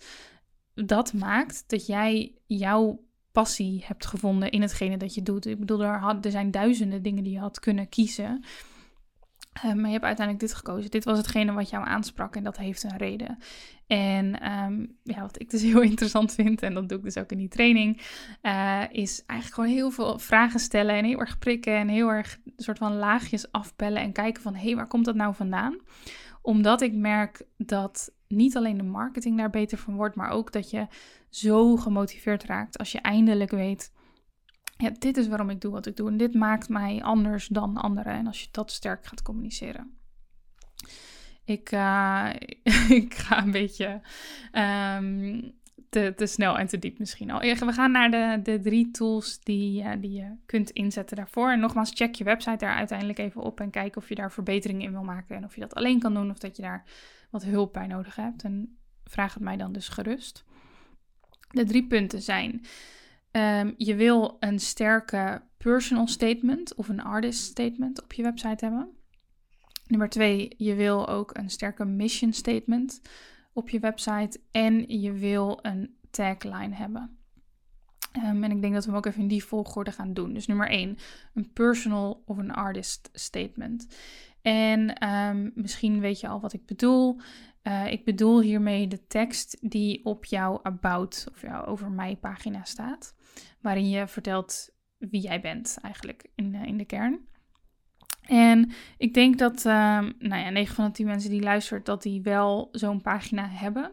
dat 0.74 1.14
maakt 1.14 1.64
dat 1.68 1.86
jij 1.86 2.34
jouw 2.46 3.04
passie 3.32 3.84
hebt 3.86 4.06
gevonden 4.06 4.52
in 4.52 4.62
hetgene 4.62 4.98
dat 4.98 5.14
je 5.14 5.24
doet. 5.24 5.46
Ik 5.46 5.60
bedoel, 5.60 5.84
er, 5.84 6.18
er 6.22 6.32
zijn 6.32 6.52
duizenden 6.52 7.02
dingen 7.02 7.24
die 7.24 7.34
je 7.34 7.40
had 7.40 7.60
kunnen 7.60 7.90
kiezen. 7.90 8.44
Um, 9.66 9.76
maar 9.76 9.86
je 9.86 9.92
hebt 9.92 10.04
uiteindelijk 10.04 10.48
dit 10.48 10.54
gekozen. 10.54 10.92
Dit 10.92 11.04
was 11.04 11.18
hetgene 11.18 11.52
wat 11.52 11.70
jou 11.70 11.86
aansprak 11.86 12.36
en 12.36 12.44
dat 12.44 12.58
heeft 12.58 12.84
een 12.84 12.98
reden. 12.98 13.38
En 13.88 14.52
um, 14.52 14.98
ja, 15.04 15.22
wat 15.22 15.42
ik 15.42 15.50
dus 15.50 15.62
heel 15.72 15.82
interessant 15.82 16.34
vind, 16.34 16.62
en 16.62 16.74
dat 16.74 16.90
doe 16.90 16.98
ik 16.98 17.04
dus 17.04 17.18
ook 17.18 17.32
in 17.32 17.38
die 17.38 17.48
training, 17.48 18.02
uh, 18.42 18.84
is 18.92 19.24
eigenlijk 19.26 19.60
gewoon 19.60 19.78
heel 19.78 19.92
veel 19.92 20.20
vragen 20.20 20.60
stellen 20.60 20.96
en 20.96 21.06
heel 21.06 21.20
erg 21.20 21.40
prikken 21.40 21.76
en 21.76 21.88
heel 21.88 22.10
erg 22.10 22.40
soort 22.58 22.78
van 22.78 22.96
laagjes 22.96 23.52
afpellen 23.52 24.02
en 24.02 24.12
kijken 24.12 24.44
van 24.44 24.56
hé, 24.56 24.66
hey, 24.66 24.76
waar 24.76 24.88
komt 24.88 25.06
dat 25.06 25.16
nou 25.16 25.36
vandaan? 25.36 25.78
Omdat 26.42 26.82
ik 26.82 26.94
merk 26.94 27.46
dat 27.58 28.12
niet 28.28 28.58
alleen 28.58 28.78
de 28.78 28.84
marketing 28.84 29.38
daar 29.38 29.50
beter 29.50 29.78
van 29.78 29.96
wordt, 29.96 30.16
maar 30.16 30.30
ook 30.30 30.52
dat 30.52 30.70
je 30.70 30.88
zo 31.30 31.76
gemotiveerd 31.76 32.44
raakt 32.44 32.78
als 32.78 32.92
je 32.92 33.00
eindelijk 33.00 33.52
weet. 33.52 33.92
Dit 34.92 35.18
is 35.18 35.28
waarom 35.28 35.50
ik 35.50 35.62
doe 35.62 35.72
wat 35.72 35.86
ik 35.86 35.96
doe. 35.96 36.10
En 36.10 36.18
dit 36.18 36.34
maakt 36.34 36.70
mij 36.70 37.02
anders 37.02 37.48
dan 37.48 37.78
anderen. 37.78 38.14
En 38.14 38.28
als 38.28 38.42
je 38.42 38.48
dat 38.52 38.72
sterk 38.72 39.06
gaat 39.06 39.22
communiceren. 39.22 39.98
Ik, 41.46 41.72
uh, 41.72 42.30
ik 42.90 43.14
ga 43.14 43.44
een 43.44 43.52
beetje 43.52 44.02
ehm, 44.52 45.42
te, 45.90 46.14
te 46.16 46.26
snel 46.26 46.58
en 46.58 46.68
te 46.68 46.80
diep 46.80 47.00
misschien 47.00 47.32
al. 47.32 47.40
We 47.40 47.74
gaan 47.74 47.92
naar 47.92 48.12
de, 48.12 48.40
de 48.44 48.60
drie 48.60 48.92
tools 48.92 49.40
die, 49.40 49.84
uh, 49.84 49.92
die 50.00 50.12
je 50.12 50.36
kunt 50.46 50.70
inzetten 50.70 51.18
daarvoor. 51.18 51.52
En 51.52 51.60
nogmaals, 51.60 51.92
check 51.94 52.16
je 52.16 52.24
website 52.24 52.58
daar 52.58 52.76
uiteindelijk 52.76 53.20
even 53.20 53.42
op 53.42 53.60
en 53.60 53.70
kijk 53.70 53.96
of 53.96 54.10
je 54.10 54.16
daar 54.16 54.32
verbeteringen 54.32 54.86
in 54.86 54.92
wil 54.92 55.04
maken. 55.04 55.36
En 55.36 55.44
of 55.44 55.56
je 55.56 55.62
dat 55.62 55.76
alleen 55.76 56.00
kan 56.00 56.14
doen 56.14 56.30
of 56.30 56.38
dat 56.38 56.56
je 56.56 56.62
daar 56.62 56.84
wat 57.30 57.44
hulp 57.44 57.74
bij 57.74 57.88
nodig 57.88 58.16
hebt. 58.16 58.44
En 58.44 58.78
vraag 59.04 59.34
het 59.34 59.44
mij 59.44 59.58
dan 59.58 59.72
dus 59.72 59.90
gerust. 59.90 60.44
De 61.50 61.64
drie 61.64 61.88
punten 61.88 62.22
zijn: 62.22 62.62
um, 63.36 63.74
je 63.78 63.96
wil 63.96 64.38
een 64.40 64.60
sterke 64.60 65.42
personal 65.58 66.08
statement 66.08 66.76
of 66.76 66.90
een 66.90 67.02
artist 67.02 67.44
statement 67.44 68.04
op 68.04 68.14
je 68.14 68.24
website 68.24 68.66
hebben. 68.66 68.90
Nummer 69.88 70.10
twee, 70.10 70.54
je 70.58 70.76
wil 70.76 71.08
ook 71.08 71.38
een 71.38 71.50
sterke 71.50 71.86
mission 71.86 72.34
statement 72.34 73.02
op 73.54 73.70
je 73.70 73.80
website 73.80 74.40
en 74.52 75.00
je 75.02 75.12
wil 75.12 75.60
een 75.62 75.96
tagline 76.12 76.76
hebben. 76.76 77.18
Um, 78.18 78.44
en 78.44 78.52
ik 78.52 78.62
denk 78.62 78.74
dat 78.74 78.84
we 78.84 78.90
hem 78.90 78.98
ook 78.98 79.06
even 79.06 79.22
in 79.22 79.28
die 79.28 79.44
volgorde 79.44 79.92
gaan 79.92 80.14
doen. 80.14 80.34
Dus 80.34 80.48
nummer 80.48 80.70
1, 80.70 80.98
een 81.34 81.54
personal 81.54 82.24
of 82.26 82.38
een 82.38 82.52
artist 82.52 83.10
statement. 83.14 83.88
En 84.42 85.10
um, 85.10 85.52
misschien 85.56 86.00
weet 86.00 86.20
je 86.20 86.28
al 86.28 86.40
wat 86.40 86.54
ik 86.54 86.66
bedoel. 86.66 87.20
Uh, 87.64 87.92
ik 87.92 88.06
bedoel 88.06 88.42
hiermee 88.42 88.88
de 88.88 89.08
tekst 89.08 89.58
die 89.62 90.06
op 90.06 90.26
jouw 90.26 90.60
about 90.64 91.28
of 91.32 91.42
jouw 91.42 91.66
over 91.66 91.92
mij 91.92 92.16
pagina 92.16 92.64
staat. 92.64 93.16
Waarin 93.62 93.90
je 93.90 94.08
vertelt 94.08 94.70
wie 94.98 95.22
jij 95.22 95.42
bent 95.42 95.78
eigenlijk 95.82 96.30
in, 96.36 96.54
uh, 96.54 96.64
in 96.64 96.78
de 96.78 96.86
kern. 96.86 97.28
En 98.22 98.72
ik 98.98 99.14
denk 99.14 99.38
dat, 99.38 99.58
uh, 99.58 99.74
nou 100.20 100.42
ja, 100.42 100.50
9 100.50 100.76
van 100.76 100.86
de 100.86 100.92
10 100.92 101.06
mensen 101.06 101.30
die 101.30 101.42
luisteren, 101.42 101.84
dat 101.84 102.02
die 102.02 102.22
wel 102.22 102.70
zo'n 102.72 103.02
pagina 103.02 103.48
hebben. 103.48 103.92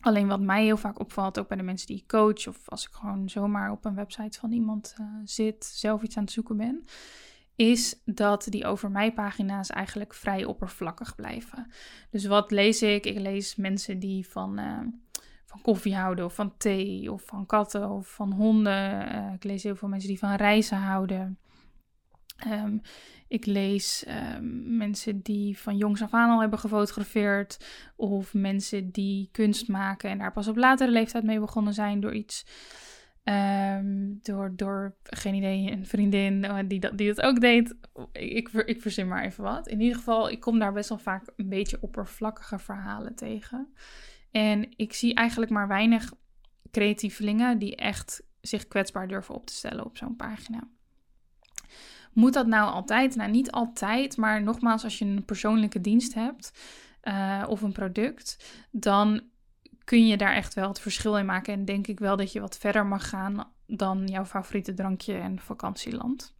Alleen 0.00 0.26
wat 0.26 0.40
mij 0.40 0.64
heel 0.64 0.76
vaak 0.76 1.00
opvalt, 1.00 1.38
ook 1.38 1.48
bij 1.48 1.56
de 1.56 1.62
mensen 1.62 1.86
die 1.86 1.96
ik 1.96 2.06
coach, 2.06 2.48
of 2.48 2.68
als 2.68 2.86
ik 2.86 2.92
gewoon 2.92 3.28
zomaar 3.28 3.70
op 3.70 3.84
een 3.84 3.94
website 3.94 4.38
van 4.38 4.52
iemand 4.52 4.94
uh, 5.00 5.06
zit, 5.24 5.64
zelf 5.64 6.02
iets 6.02 6.16
aan 6.16 6.22
het 6.22 6.32
zoeken 6.32 6.56
ben, 6.56 6.84
is 7.56 8.00
dat 8.04 8.46
die 8.48 8.66
over 8.66 8.90
mij 8.90 9.12
pagina's 9.12 9.70
eigenlijk 9.70 10.14
vrij 10.14 10.44
oppervlakkig 10.44 11.14
blijven. 11.14 11.72
Dus 12.10 12.26
wat 12.26 12.50
lees 12.50 12.82
ik? 12.82 13.06
Ik 13.06 13.18
lees 13.18 13.56
mensen 13.56 13.98
die 13.98 14.28
van, 14.28 14.60
uh, 14.60 14.78
van 15.44 15.60
koffie 15.62 15.96
houden, 15.96 16.24
of 16.24 16.34
van 16.34 16.56
thee, 16.56 17.12
of 17.12 17.22
van 17.22 17.46
katten, 17.46 17.90
of 17.90 18.14
van 18.14 18.32
honden. 18.32 19.14
Uh, 19.14 19.32
ik 19.32 19.44
lees 19.44 19.62
heel 19.62 19.76
veel 19.76 19.88
mensen 19.88 20.08
die 20.08 20.18
van 20.18 20.34
reizen 20.34 20.78
houden. 20.78 21.38
Um, 22.46 22.80
ik 23.28 23.46
lees 23.46 24.04
um, 24.08 24.76
mensen 24.76 25.20
die 25.20 25.58
van 25.58 25.76
jongs 25.76 26.02
af 26.02 26.12
aan 26.12 26.30
al 26.30 26.40
hebben 26.40 26.58
gefotografeerd. 26.58 27.66
Of 27.96 28.34
mensen 28.34 28.90
die 28.90 29.28
kunst 29.32 29.68
maken 29.68 30.10
en 30.10 30.18
daar 30.18 30.32
pas 30.32 30.48
op 30.48 30.56
latere 30.56 30.90
leeftijd 30.90 31.24
mee 31.24 31.40
begonnen 31.40 31.74
zijn 31.74 32.00
door 32.00 32.14
iets. 32.14 32.46
Um, 33.24 34.18
door, 34.22 34.52
door, 34.56 34.96
geen 35.02 35.34
idee, 35.34 35.70
een 35.70 35.86
vriendin 35.86 36.44
uh, 36.44 36.58
die, 36.66 36.80
dat, 36.80 36.98
die 36.98 37.14
dat 37.14 37.24
ook 37.24 37.40
deed. 37.40 37.74
Ik, 38.12 38.48
ik, 38.48 38.82
verzin 38.82 39.08
maar 39.08 39.24
even 39.24 39.44
wat. 39.44 39.68
In 39.68 39.80
ieder 39.80 39.96
geval, 39.96 40.30
ik 40.30 40.40
kom 40.40 40.58
daar 40.58 40.72
best 40.72 40.88
wel 40.88 40.98
vaak 40.98 41.32
een 41.36 41.48
beetje 41.48 41.78
oppervlakkige 41.80 42.58
verhalen 42.58 43.14
tegen. 43.14 43.74
En 44.30 44.68
ik 44.76 44.92
zie 44.92 45.14
eigenlijk 45.14 45.50
maar 45.50 45.68
weinig 45.68 46.12
creatievelingen 46.70 47.58
die 47.58 47.76
echt 47.76 48.22
zich 48.40 48.68
kwetsbaar 48.68 49.08
durven 49.08 49.34
op 49.34 49.46
te 49.46 49.54
stellen 49.54 49.84
op 49.84 49.96
zo'n 49.96 50.16
pagina. 50.16 50.68
Moet 52.12 52.32
dat 52.32 52.46
nou 52.46 52.70
altijd? 52.70 53.16
Nou, 53.16 53.30
niet 53.30 53.50
altijd, 53.50 54.16
maar 54.16 54.42
nogmaals, 54.42 54.84
als 54.84 54.98
je 54.98 55.04
een 55.04 55.24
persoonlijke 55.24 55.80
dienst 55.80 56.14
hebt 56.14 56.52
uh, 57.04 57.44
of 57.48 57.62
een 57.62 57.72
product, 57.72 58.54
dan 58.70 59.22
kun 59.84 60.06
je 60.06 60.16
daar 60.16 60.34
echt 60.34 60.54
wel 60.54 60.68
het 60.68 60.80
verschil 60.80 61.18
in 61.18 61.26
maken. 61.26 61.52
En 61.52 61.64
denk 61.64 61.86
ik 61.86 61.98
wel 61.98 62.16
dat 62.16 62.32
je 62.32 62.40
wat 62.40 62.58
verder 62.58 62.86
mag 62.86 63.08
gaan 63.08 63.52
dan 63.66 64.06
jouw 64.06 64.24
favoriete 64.24 64.74
drankje 64.74 65.14
en 65.14 65.40
vakantieland. 65.40 66.34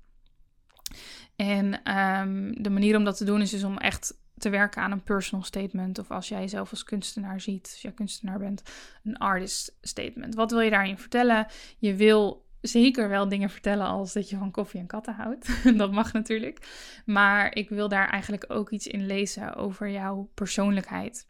En 1.36 1.96
um, 1.96 2.62
de 2.62 2.70
manier 2.70 2.96
om 2.96 3.04
dat 3.04 3.16
te 3.16 3.24
doen 3.24 3.40
is 3.40 3.50
dus 3.50 3.64
om 3.64 3.78
echt 3.78 4.18
te 4.38 4.48
werken 4.48 4.82
aan 4.82 4.92
een 4.92 5.02
personal 5.02 5.44
statement. 5.44 5.98
Of 5.98 6.10
als 6.10 6.28
jij 6.28 6.40
jezelf 6.40 6.70
als 6.70 6.84
kunstenaar 6.84 7.40
ziet, 7.40 7.68
als 7.72 7.82
jij 7.82 7.92
kunstenaar 7.92 8.38
bent, 8.38 8.62
een 9.04 9.16
artist 9.16 9.76
statement. 9.80 10.34
Wat 10.34 10.50
wil 10.50 10.60
je 10.60 10.70
daarin 10.70 10.98
vertellen? 10.98 11.46
Je 11.78 11.94
wil 11.94 12.44
zeker 12.60 13.08
wel 13.08 13.28
dingen 13.28 13.50
vertellen 13.50 13.86
als 13.86 14.12
dat 14.12 14.30
je 14.30 14.36
van 14.36 14.50
koffie 14.50 14.80
en 14.80 14.86
katten 14.86 15.14
houdt. 15.14 15.48
dat 15.78 15.92
mag 15.92 16.12
natuurlijk. 16.12 16.68
Maar 17.04 17.54
ik 17.54 17.68
wil 17.68 17.88
daar 17.88 18.08
eigenlijk 18.08 18.44
ook 18.48 18.70
iets 18.70 18.86
in 18.86 19.06
lezen 19.06 19.54
over 19.54 19.90
jouw 19.90 20.30
persoonlijkheid. 20.34 21.26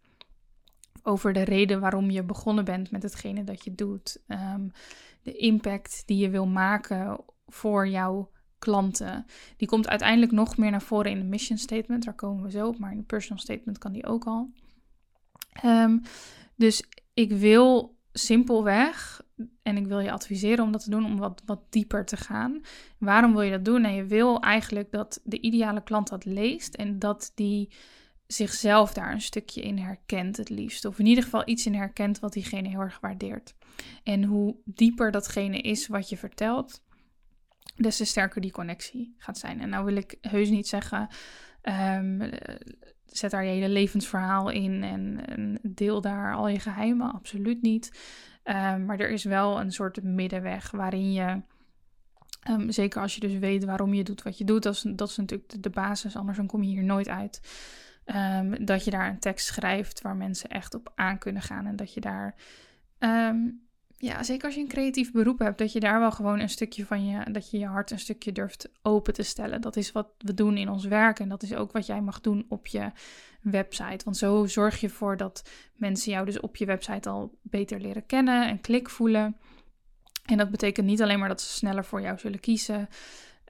Over 1.07 1.33
de 1.33 1.43
reden 1.43 1.81
waarom 1.81 2.11
je 2.11 2.23
begonnen 2.23 2.65
bent 2.65 2.91
met 2.91 3.03
hetgene 3.03 3.45
dat 3.45 3.65
je 3.65 3.75
doet. 3.75 4.23
Um, 4.29 4.71
de 5.23 5.37
impact 5.37 6.03
die 6.07 6.19
je 6.19 6.31
wil 6.31 6.47
maken 6.47 7.25
voor 7.47 7.89
jouw 7.89 8.31
klanten. 8.59 9.25
Die 9.57 9.69
komt 9.69 9.89
uiteindelijk 9.89 10.33
nog 10.33 10.57
meer 10.57 10.71
naar 10.71 10.83
voren 10.83 11.11
in 11.11 11.19
de 11.19 11.25
mission 11.25 11.59
statement. 11.59 12.05
Daar 12.05 12.15
komen 12.15 12.45
we 12.45 12.51
zo 12.51 12.67
op. 12.67 12.79
Maar 12.79 12.91
in 12.91 12.99
de 12.99 13.05
personal 13.05 13.43
statement 13.43 13.79
kan 13.79 13.93
die 13.93 14.07
ook 14.07 14.25
al. 14.25 14.51
Um, 15.65 16.03
dus 16.57 16.85
ik 17.15 17.33
wil 17.33 17.99
simpelweg 18.13 19.23
en 19.63 19.77
ik 19.77 19.87
wil 19.87 19.99
je 20.01 20.13
adviseren 20.13 20.65
om 20.65 20.73
dat 20.73 20.85
te 20.85 20.91
doen, 20.91 21.05
om 21.05 21.19
wat, 21.19 21.43
wat 21.45 21.61
dieper 21.71 22.05
te 22.05 22.17
gaan. 22.17 22.61
Waarom 22.99 23.33
wil 23.33 23.43
je 23.43 23.51
dat 23.51 23.65
doen? 23.65 23.85
En 23.85 23.95
je 23.95 24.05
wil 24.05 24.41
eigenlijk 24.41 24.91
dat 24.91 25.21
de 25.25 25.41
ideale 25.41 25.83
klant 25.83 26.09
dat 26.09 26.25
leest 26.25 26.75
en 26.75 26.99
dat 26.99 27.33
die 27.35 27.73
zichzelf 28.27 28.93
daar 28.93 29.13
een 29.13 29.21
stukje 29.21 29.63
in 29.63 29.79
herkent, 29.79 30.37
het 30.37 30.49
liefst. 30.49 30.85
Of 30.85 30.99
in 30.99 31.07
ieder 31.07 31.25
geval 31.25 31.43
iets 31.45 31.67
in 31.67 31.75
herkent 31.75 32.19
wat 32.19 32.33
diegene 32.33 32.69
heel 32.69 32.81
erg 32.81 33.01
waardeert. 33.01 33.55
En 34.03 34.25
hoe 34.25 34.57
dieper 34.65 35.11
datgene 35.11 35.61
is 35.61 35.87
wat 35.87 36.09
je 36.09 36.17
vertelt, 36.17 36.83
des 37.77 37.97
te 37.97 38.05
sterker 38.05 38.41
die 38.41 38.53
connectie 38.53 39.15
gaat 39.19 39.39
zijn. 39.39 39.61
En 39.61 39.69
nou 39.69 39.85
wil 39.85 39.97
ik 39.97 40.19
heus 40.21 40.49
niet 40.49 40.69
zeggen. 40.69 41.09
Um, 41.63 42.31
zet 43.07 43.31
daar 43.31 43.45
je 43.45 43.51
hele 43.51 43.69
levensverhaal 43.69 44.51
in 44.51 44.83
en, 44.83 45.27
en 45.27 45.59
deel 45.63 46.01
daar 46.01 46.35
al 46.35 46.49
je 46.49 46.59
geheimen. 46.59 47.13
Absoluut 47.13 47.63
niet. 47.63 47.91
Um, 48.45 48.85
maar 48.85 49.01
er 49.01 49.11
is 49.11 49.25
wel 49.25 49.61
een 49.61 49.73
soort 49.73 50.03
middenweg 50.03 50.71
waarin 50.71 51.13
je, 51.13 51.43
um, 52.51 52.71
zeker 52.71 53.03
als 53.03 53.15
je 53.15 53.21
dus 53.21 53.39
weet 53.39 53.65
waarom 53.65 53.95
je 53.95 54.05
doet 54.05 54.23
wat 54.23 54.39
je 54.39 54.45
doet, 54.45 54.63
dat 54.63 54.75
is, 54.75 54.85
dat 54.97 55.09
is 55.09 55.17
natuurlijk 55.17 55.63
de, 55.63 55.71
basis, 55.71 56.17
anders 56.17 56.37
dan 56.37 56.47
kom 56.47 56.63
je 56.63 56.71
hier 56.71 56.85
nooit 56.85 57.09
uit. 57.09 57.41
Um, 58.07 58.65
dat 58.65 58.85
je 58.85 58.91
daar 58.91 59.09
een 59.09 59.19
tekst 59.19 59.47
schrijft 59.47 60.03
waar 60.03 60.17
mensen 60.17 60.51
echt 60.51 60.75
op 60.75 60.93
aan 60.95 61.19
kunnen 61.19 61.43
gaan 61.43 61.67
en 61.67 61.77
dat 61.77 61.95
je 61.95 62.01
daar 62.01 62.35
ja, 64.05 64.23
zeker 64.23 64.45
als 64.45 64.55
je 64.55 64.61
een 64.61 64.69
creatief 64.69 65.13
beroep 65.13 65.39
hebt, 65.39 65.59
dat 65.59 65.73
je 65.73 65.81
daar 65.81 66.01
wel 66.01 66.11
gewoon 66.11 66.41
een 66.41 66.49
stukje 66.49 66.87
van 66.87 67.07
je, 67.07 67.31
dat 67.31 67.51
je 67.51 67.59
je 67.59 67.67
hart 67.67 67.91
een 67.91 67.99
stukje 67.99 68.33
durft 68.33 68.69
open 68.83 69.13
te 69.13 69.23
stellen. 69.23 69.61
Dat 69.61 69.77
is 69.77 69.93
wat 69.93 70.09
we 70.19 70.35
doen 70.35 70.57
in 70.57 70.69
ons 70.69 70.85
werk 70.85 71.19
en 71.19 71.29
dat 71.29 71.43
is 71.43 71.55
ook 71.55 71.73
wat 71.73 71.87
jij 71.87 72.01
mag 72.01 72.21
doen 72.21 72.47
op 72.49 72.67
je 72.67 72.91
website. 73.41 74.05
Want 74.05 74.17
zo 74.17 74.47
zorg 74.47 74.81
je 74.81 74.87
ervoor 74.87 75.17
dat 75.17 75.51
mensen 75.75 76.13
jou 76.13 76.27
dus 76.27 76.41
op 76.41 76.57
je 76.57 76.65
website 76.65 77.09
al 77.09 77.39
beter 77.43 77.81
leren 77.81 78.07
kennen 78.07 78.49
en 78.49 78.61
klik 78.61 78.91
voelen. 78.91 79.37
En 80.25 80.37
dat 80.37 80.51
betekent 80.51 80.87
niet 80.87 81.03
alleen 81.03 81.19
maar 81.19 81.29
dat 81.29 81.41
ze 81.41 81.53
sneller 81.53 81.85
voor 81.85 82.01
jou 82.01 82.19
zullen 82.19 82.41
kiezen, 82.41 82.89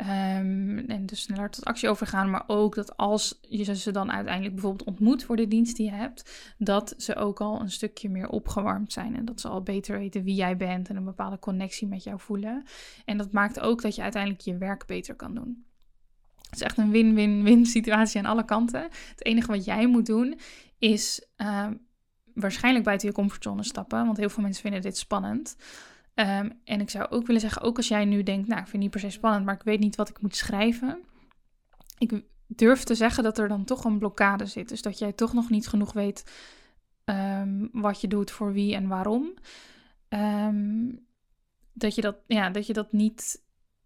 Um, 0.01 0.79
en 0.79 1.07
dus 1.07 1.23
sneller 1.23 1.51
tot 1.51 1.65
actie 1.65 1.89
overgaan. 1.89 2.31
Maar 2.31 2.45
ook 2.47 2.75
dat 2.75 2.97
als 2.97 3.39
je 3.41 3.77
ze 3.77 3.91
dan 3.91 4.13
uiteindelijk 4.13 4.55
bijvoorbeeld 4.55 4.89
ontmoet 4.89 5.25
voor 5.25 5.37
de 5.37 5.49
dienst 5.49 5.77
die 5.77 5.87
je 5.87 5.93
hebt, 5.93 6.55
dat 6.59 6.95
ze 6.97 7.17
ook 7.17 7.41
al 7.41 7.61
een 7.61 7.71
stukje 7.71 8.09
meer 8.09 8.29
opgewarmd 8.29 8.93
zijn. 8.93 9.17
En 9.17 9.25
dat 9.25 9.41
ze 9.41 9.49
al 9.49 9.63
beter 9.63 9.99
weten 9.99 10.23
wie 10.25 10.35
jij 10.35 10.57
bent 10.57 10.89
en 10.89 10.97
een 10.97 11.05
bepaalde 11.05 11.39
connectie 11.39 11.87
met 11.87 12.05
jou 12.05 12.21
voelen. 12.21 12.65
En 13.05 13.17
dat 13.17 13.33
maakt 13.33 13.61
ook 13.61 13.83
dat 13.83 13.95
je 13.95 14.03
uiteindelijk 14.03 14.43
je 14.43 14.59
werk 14.59 14.87
beter 14.87 15.15
kan 15.15 15.35
doen. 15.35 15.65
Het 16.45 16.55
is 16.55 16.63
echt 16.63 16.79
een 16.79 16.91
win-win-win 16.91 17.67
situatie 17.67 18.21
aan 18.21 18.31
alle 18.31 18.45
kanten. 18.45 18.83
Het 18.83 19.25
enige 19.25 19.51
wat 19.51 19.65
jij 19.65 19.87
moet 19.87 20.07
doen 20.07 20.39
is 20.79 21.27
uh, 21.37 21.67
waarschijnlijk 22.35 22.85
buiten 22.85 23.09
je 23.09 23.15
comfortzone 23.15 23.65
stappen. 23.65 24.05
Want 24.05 24.17
heel 24.17 24.31
veel 24.31 24.43
mensen 24.43 24.63
vinden 24.63 24.83
dit 24.83 24.97
spannend. 24.97 25.57
Um, 26.15 26.61
en 26.65 26.81
ik 26.81 26.91
zou 26.91 27.11
ook 27.11 27.27
willen 27.27 27.41
zeggen, 27.41 27.63
ook 27.63 27.77
als 27.77 27.89
jij 27.89 28.05
nu 28.05 28.23
denkt, 28.23 28.49
nou, 28.49 28.61
ik 28.61 28.69
vind 28.69 28.73
het 28.73 28.83
niet 28.83 28.91
per 28.91 29.01
se 29.01 29.11
spannend, 29.11 29.45
maar 29.45 29.55
ik 29.55 29.63
weet 29.63 29.81
niet 29.81 29.97
wat 29.97 30.09
ik 30.09 30.21
moet 30.21 30.37
schrijven. 30.37 30.99
Ik 31.99 32.23
durf 32.47 32.83
te 32.83 32.95
zeggen 32.95 33.23
dat 33.23 33.39
er 33.39 33.49
dan 33.49 33.65
toch 33.65 33.85
een 33.85 33.99
blokkade 33.99 34.47
zit. 34.47 34.69
Dus 34.69 34.83
dat 34.83 34.99
jij 34.99 35.13
toch 35.13 35.33
nog 35.33 35.51
niet 35.51 35.69
genoeg 35.69 35.93
weet 35.93 36.25
um, 37.05 37.69
wat 37.73 38.01
je 38.01 38.09
doet, 38.09 38.31
voor 38.31 38.53
wie 38.53 38.75
en 38.75 38.89
waarom. 38.89 39.35
Um, 40.09 41.07
dat 41.73 41.95
je 41.95 42.01
dat, 42.01 42.17
ja, 42.27 42.51
dat 42.51 42.67
je 42.67 42.73
dat 42.73 42.93
niet, 42.93 43.43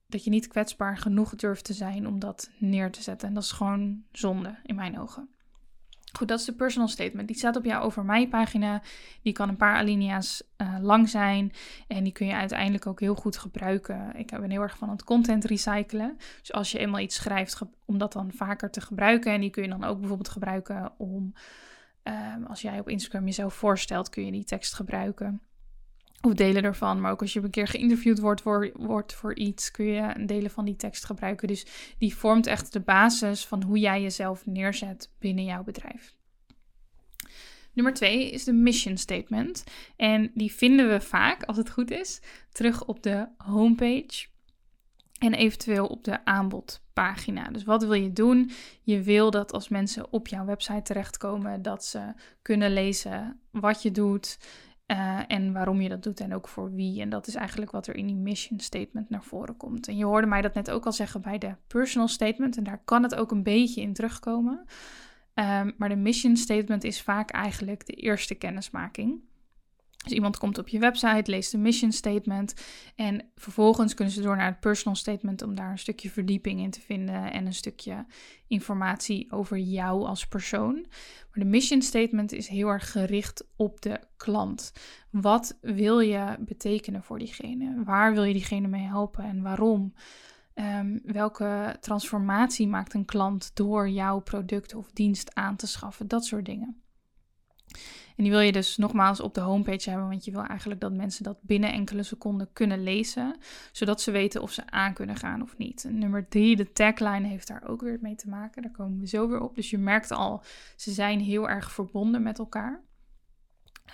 dat 0.07 0.25
je 0.25 0.31
niet 0.31 0.49
kwetsbaar 0.49 0.97
genoeg 0.97 1.35
durft 1.35 1.65
te 1.65 1.73
zijn 1.73 2.07
om 2.07 2.19
dat 2.19 2.51
neer 2.59 2.91
te 2.91 3.03
zetten. 3.03 3.29
En 3.29 3.35
dat 3.35 3.43
is 3.43 3.53
gewoon 3.53 4.03
zonde 4.13 4.59
in 4.63 4.75
mijn 4.75 4.99
ogen. 4.99 5.29
Goed, 6.13 6.29
dat 6.29 6.39
is 6.39 6.45
de 6.45 6.53
personal 6.53 6.89
statement. 6.89 7.29
Die 7.29 7.37
staat 7.37 7.57
op 7.57 7.65
jouw 7.65 7.83
over 7.83 8.05
mij 8.05 8.29
pagina. 8.29 8.83
Die 9.23 9.33
kan 9.33 9.49
een 9.49 9.57
paar 9.57 9.77
alinea's 9.77 10.43
uh, 10.57 10.77
lang 10.81 11.09
zijn. 11.09 11.53
En 11.87 12.05
die 12.05 12.13
kun 12.13 12.27
je 12.27 12.35
uiteindelijk 12.35 12.87
ook 12.87 13.01
heel 13.01 13.15
goed 13.15 13.37
gebruiken. 13.37 14.13
Ik 14.17 14.31
ben 14.31 14.51
heel 14.51 14.63
erg 14.63 14.79
van 14.79 14.91
het 14.91 15.05
content 15.05 15.45
recyclen. 15.45 16.17
Dus 16.41 16.53
als 16.53 16.73
je 16.73 16.79
eenmaal 16.79 17.01
iets 17.01 17.15
schrijft, 17.15 17.61
om 17.85 17.99
dat 17.99 18.13
dan 18.13 18.33
vaker 18.33 18.71
te 18.71 18.81
gebruiken. 18.81 19.33
En 19.33 19.41
die 19.41 19.51
kun 19.51 19.63
je 19.63 19.69
dan 19.69 19.85
ook 19.85 19.99
bijvoorbeeld 19.99 20.29
gebruiken 20.29 20.93
om, 20.97 21.33
um, 22.03 22.45
als 22.47 22.61
jij 22.61 22.79
op 22.79 22.89
Instagram 22.89 23.25
jezelf 23.25 23.55
voorstelt, 23.55 24.11
kun 24.11 24.25
je 24.25 24.33
die 24.33 24.45
tekst 24.45 24.75
gebruiken. 24.75 25.41
Of 26.21 26.35
delen 26.35 26.63
ervan. 26.63 27.01
Maar 27.01 27.11
ook 27.11 27.21
als 27.21 27.33
je 27.33 27.41
een 27.41 27.51
keer 27.51 27.67
geïnterviewd 27.67 28.19
wordt 28.19 28.41
voor, 28.41 28.71
wordt 28.75 29.15
voor 29.15 29.35
iets, 29.35 29.71
kun 29.71 29.87
je 29.87 30.13
een 30.15 30.27
delen 30.27 30.51
van 30.51 30.65
die 30.65 30.77
tekst 30.77 31.05
gebruiken. 31.05 31.49
Dus 31.49 31.67
die 31.99 32.17
vormt 32.17 32.47
echt 32.47 32.73
de 32.73 32.81
basis 32.81 33.47
van 33.47 33.63
hoe 33.63 33.79
jij 33.79 34.03
jezelf 34.03 34.47
neerzet 34.47 35.11
binnen 35.19 35.45
jouw 35.45 35.63
bedrijf. 35.63 36.17
Nummer 37.73 37.95
twee 37.95 38.31
is 38.31 38.45
de 38.45 38.53
mission 38.53 38.97
statement. 38.97 39.65
En 39.97 40.31
die 40.35 40.53
vinden 40.53 40.89
we 40.89 41.01
vaak, 41.01 41.43
als 41.43 41.57
het 41.57 41.71
goed 41.71 41.91
is, 41.91 42.21
terug 42.53 42.85
op 42.85 43.03
de 43.03 43.29
homepage 43.37 44.27
en 45.19 45.35
eventueel 45.35 45.87
op 45.87 46.05
de 46.05 46.25
aanbodpagina. 46.25 47.51
Dus 47.51 47.65
wat 47.65 47.83
wil 47.83 47.93
je 47.93 48.13
doen? 48.13 48.51
Je 48.83 49.03
wil 49.03 49.31
dat 49.31 49.53
als 49.53 49.69
mensen 49.69 50.13
op 50.13 50.29
jouw 50.29 50.45
website 50.45 50.83
terechtkomen, 50.83 51.63
dat 51.63 51.85
ze 51.85 52.13
kunnen 52.43 52.73
lezen 52.73 53.41
wat 53.51 53.83
je 53.83 53.91
doet, 53.91 54.39
uh, 54.93 55.21
en 55.27 55.53
waarom 55.53 55.81
je 55.81 55.89
dat 55.89 56.03
doet 56.03 56.21
en 56.21 56.35
ook 56.35 56.49
voor 56.49 56.75
wie. 56.75 57.01
En 57.01 57.09
dat 57.09 57.27
is 57.27 57.35
eigenlijk 57.35 57.71
wat 57.71 57.87
er 57.87 57.97
in 57.97 58.07
die 58.07 58.17
mission 58.17 58.61
statement 58.61 59.11
naar 59.11 59.23
voren 59.23 59.57
komt. 59.57 59.89
En 59.89 59.97
je 59.97 60.05
hoorde 60.05 60.27
mij 60.27 60.43
dat 60.43 60.55
net 60.55 60.71
ook 60.71 60.87
al 60.87 60.93
zeggen 60.93 61.21
bij 61.21 61.39
de 61.39 61.55
personal 61.67 62.09
statement. 62.09 62.57
En 62.57 62.65
daar 62.65 62.83
kan 62.85 63.03
het 63.03 63.15
ook 63.15 63.31
een 63.31 63.43
beetje 63.43 63.81
in 63.81 63.93
terugkomen. 63.93 64.65
Um, 65.35 65.75
maar 65.77 65.89
de 65.89 65.97
mission 65.97 66.37
statement 66.37 66.85
is 66.85 67.03
vaak 67.03 67.31
eigenlijk 67.31 67.87
de 67.87 67.93
eerste 67.93 68.35
kennismaking. 68.35 69.21
Dus 70.09 70.17
iemand 70.17 70.39
komt 70.39 70.59
op 70.59 70.69
je 70.69 70.79
website, 70.79 71.31
leest 71.31 71.51
de 71.51 71.59
mission 71.59 71.93
statement 71.93 72.55
en 72.97 73.31
vervolgens 73.37 73.95
kunnen 73.95 74.15
ze 74.15 74.23
door 74.23 74.37
naar 74.37 74.47
het 74.47 74.61
personal 74.61 74.97
statement 74.97 75.43
om 75.43 75.55
daar 75.55 75.71
een 75.71 75.79
stukje 75.79 76.11
verdieping 76.11 76.61
in 76.61 76.71
te 76.71 76.81
vinden 76.81 77.33
en 77.33 77.47
een 77.47 77.55
stukje 77.55 78.07
informatie 78.47 79.33
over 79.33 79.59
jou 79.59 80.05
als 80.05 80.27
persoon. 80.27 80.75
Maar 81.31 81.45
de 81.45 81.45
mission 81.45 81.83
statement 81.83 82.33
is 82.33 82.49
heel 82.49 82.69
erg 82.69 82.91
gericht 82.91 83.47
op 83.57 83.81
de 83.81 84.01
klant. 84.17 84.73
Wat 85.11 85.59
wil 85.61 86.01
je 86.01 86.37
betekenen 86.39 87.03
voor 87.03 87.19
diegene? 87.19 87.85
Waar 87.85 88.13
wil 88.13 88.25
je 88.25 88.33
diegene 88.33 88.69
mee 88.69 88.87
helpen 88.87 89.25
en 89.25 89.43
waarom? 89.43 89.95
Um, 90.55 91.01
welke 91.05 91.77
transformatie 91.81 92.69
maakt 92.69 92.95
een 92.95 93.05
klant 93.05 93.51
door 93.55 93.89
jouw 93.89 94.21
product 94.21 94.75
of 94.75 94.91
dienst 94.93 95.35
aan 95.35 95.57
te 95.57 95.67
schaffen? 95.67 96.09
Dat 96.09 96.25
soort 96.25 96.45
dingen. 96.45 96.83
En 98.17 98.25
die 98.25 98.33
wil 98.33 98.41
je 98.41 98.53
dus 98.53 98.77
nogmaals 98.77 99.21
op 99.21 99.35
de 99.35 99.41
homepage 99.41 99.91
hebben, 99.91 100.09
want 100.09 100.25
je 100.25 100.31
wil 100.31 100.45
eigenlijk 100.45 100.81
dat 100.81 100.93
mensen 100.93 101.25
dat 101.25 101.39
binnen 101.43 101.73
enkele 101.73 102.03
seconden 102.03 102.53
kunnen 102.53 102.83
lezen, 102.83 103.37
zodat 103.73 104.01
ze 104.01 104.11
weten 104.11 104.43
of 104.43 104.53
ze 104.53 104.71
aan 104.71 104.93
kunnen 104.95 105.17
gaan 105.17 105.43
of 105.43 105.57
niet. 105.59 105.85
En 105.85 105.99
nummer 105.99 106.29
drie, 106.29 106.57
de 106.57 106.73
tagline 106.73 107.29
heeft 107.29 107.49
daar 107.49 107.69
ook 107.69 107.81
weer 107.81 107.99
mee 108.01 108.15
te 108.15 108.29
maken. 108.29 108.63
Daar 108.63 108.71
komen 108.71 109.01
we 109.01 109.07
zo 109.07 109.29
weer 109.29 109.41
op. 109.41 109.55
Dus 109.55 109.71
je 109.71 109.79
merkt 109.79 110.11
al, 110.11 110.43
ze 110.77 110.91
zijn 110.91 111.21
heel 111.21 111.49
erg 111.49 111.73
verbonden 111.73 112.23
met 112.23 112.39
elkaar. 112.39 112.87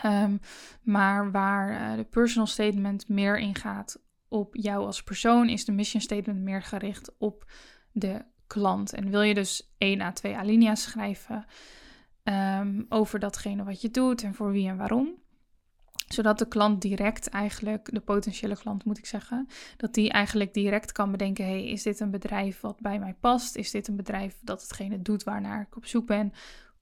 Um, 0.04 0.40
maar 0.82 1.30
waar 1.30 1.70
uh, 1.70 1.96
de 1.96 2.04
personal 2.04 2.46
statement 2.46 3.08
meer 3.08 3.38
ingaat 3.38 4.02
op 4.28 4.56
jou 4.56 4.86
als 4.86 5.02
persoon, 5.02 5.48
is 5.48 5.64
de 5.64 5.72
mission 5.72 6.02
statement 6.02 6.40
meer 6.40 6.62
gericht 6.62 7.18
op 7.18 7.50
de 7.92 8.24
klant. 8.46 8.92
En 8.92 9.10
wil 9.10 9.22
je 9.22 9.34
dus 9.34 9.74
1 9.78 10.00
à 10.00 10.12
2 10.12 10.36
alinea's 10.36 10.82
schrijven, 10.82 11.44
Ehm, 12.24 12.82
over 12.88 13.18
datgene 13.18 13.64
wat 13.64 13.80
je 13.80 13.90
doet 13.90 14.22
en 14.22 14.34
voor 14.34 14.50
wie 14.50 14.68
en 14.68 14.76
waarom. 14.76 15.22
Zodat 16.08 16.38
de 16.38 16.48
klant 16.48 16.82
direct 16.82 17.28
eigenlijk, 17.28 17.88
de 17.92 18.00
potentiële 18.00 18.56
klant 18.56 18.84
moet 18.84 18.98
ik 18.98 19.06
zeggen, 19.06 19.46
dat 19.76 19.94
die 19.94 20.10
eigenlijk 20.10 20.54
direct 20.54 20.92
kan 20.92 21.10
bedenken: 21.10 21.44
hey, 21.44 21.66
is 21.66 21.82
dit 21.82 22.00
een 22.00 22.10
bedrijf 22.10 22.60
wat 22.60 22.80
bij 22.80 22.98
mij 22.98 23.14
past? 23.20 23.56
Is 23.56 23.70
dit 23.70 23.88
een 23.88 23.96
bedrijf 23.96 24.40
dat 24.42 24.62
hetgene 24.62 25.02
doet 25.02 25.24
waarnaar 25.24 25.60
ik 25.60 25.76
op 25.76 25.86
zoek 25.86 26.06
ben? 26.06 26.32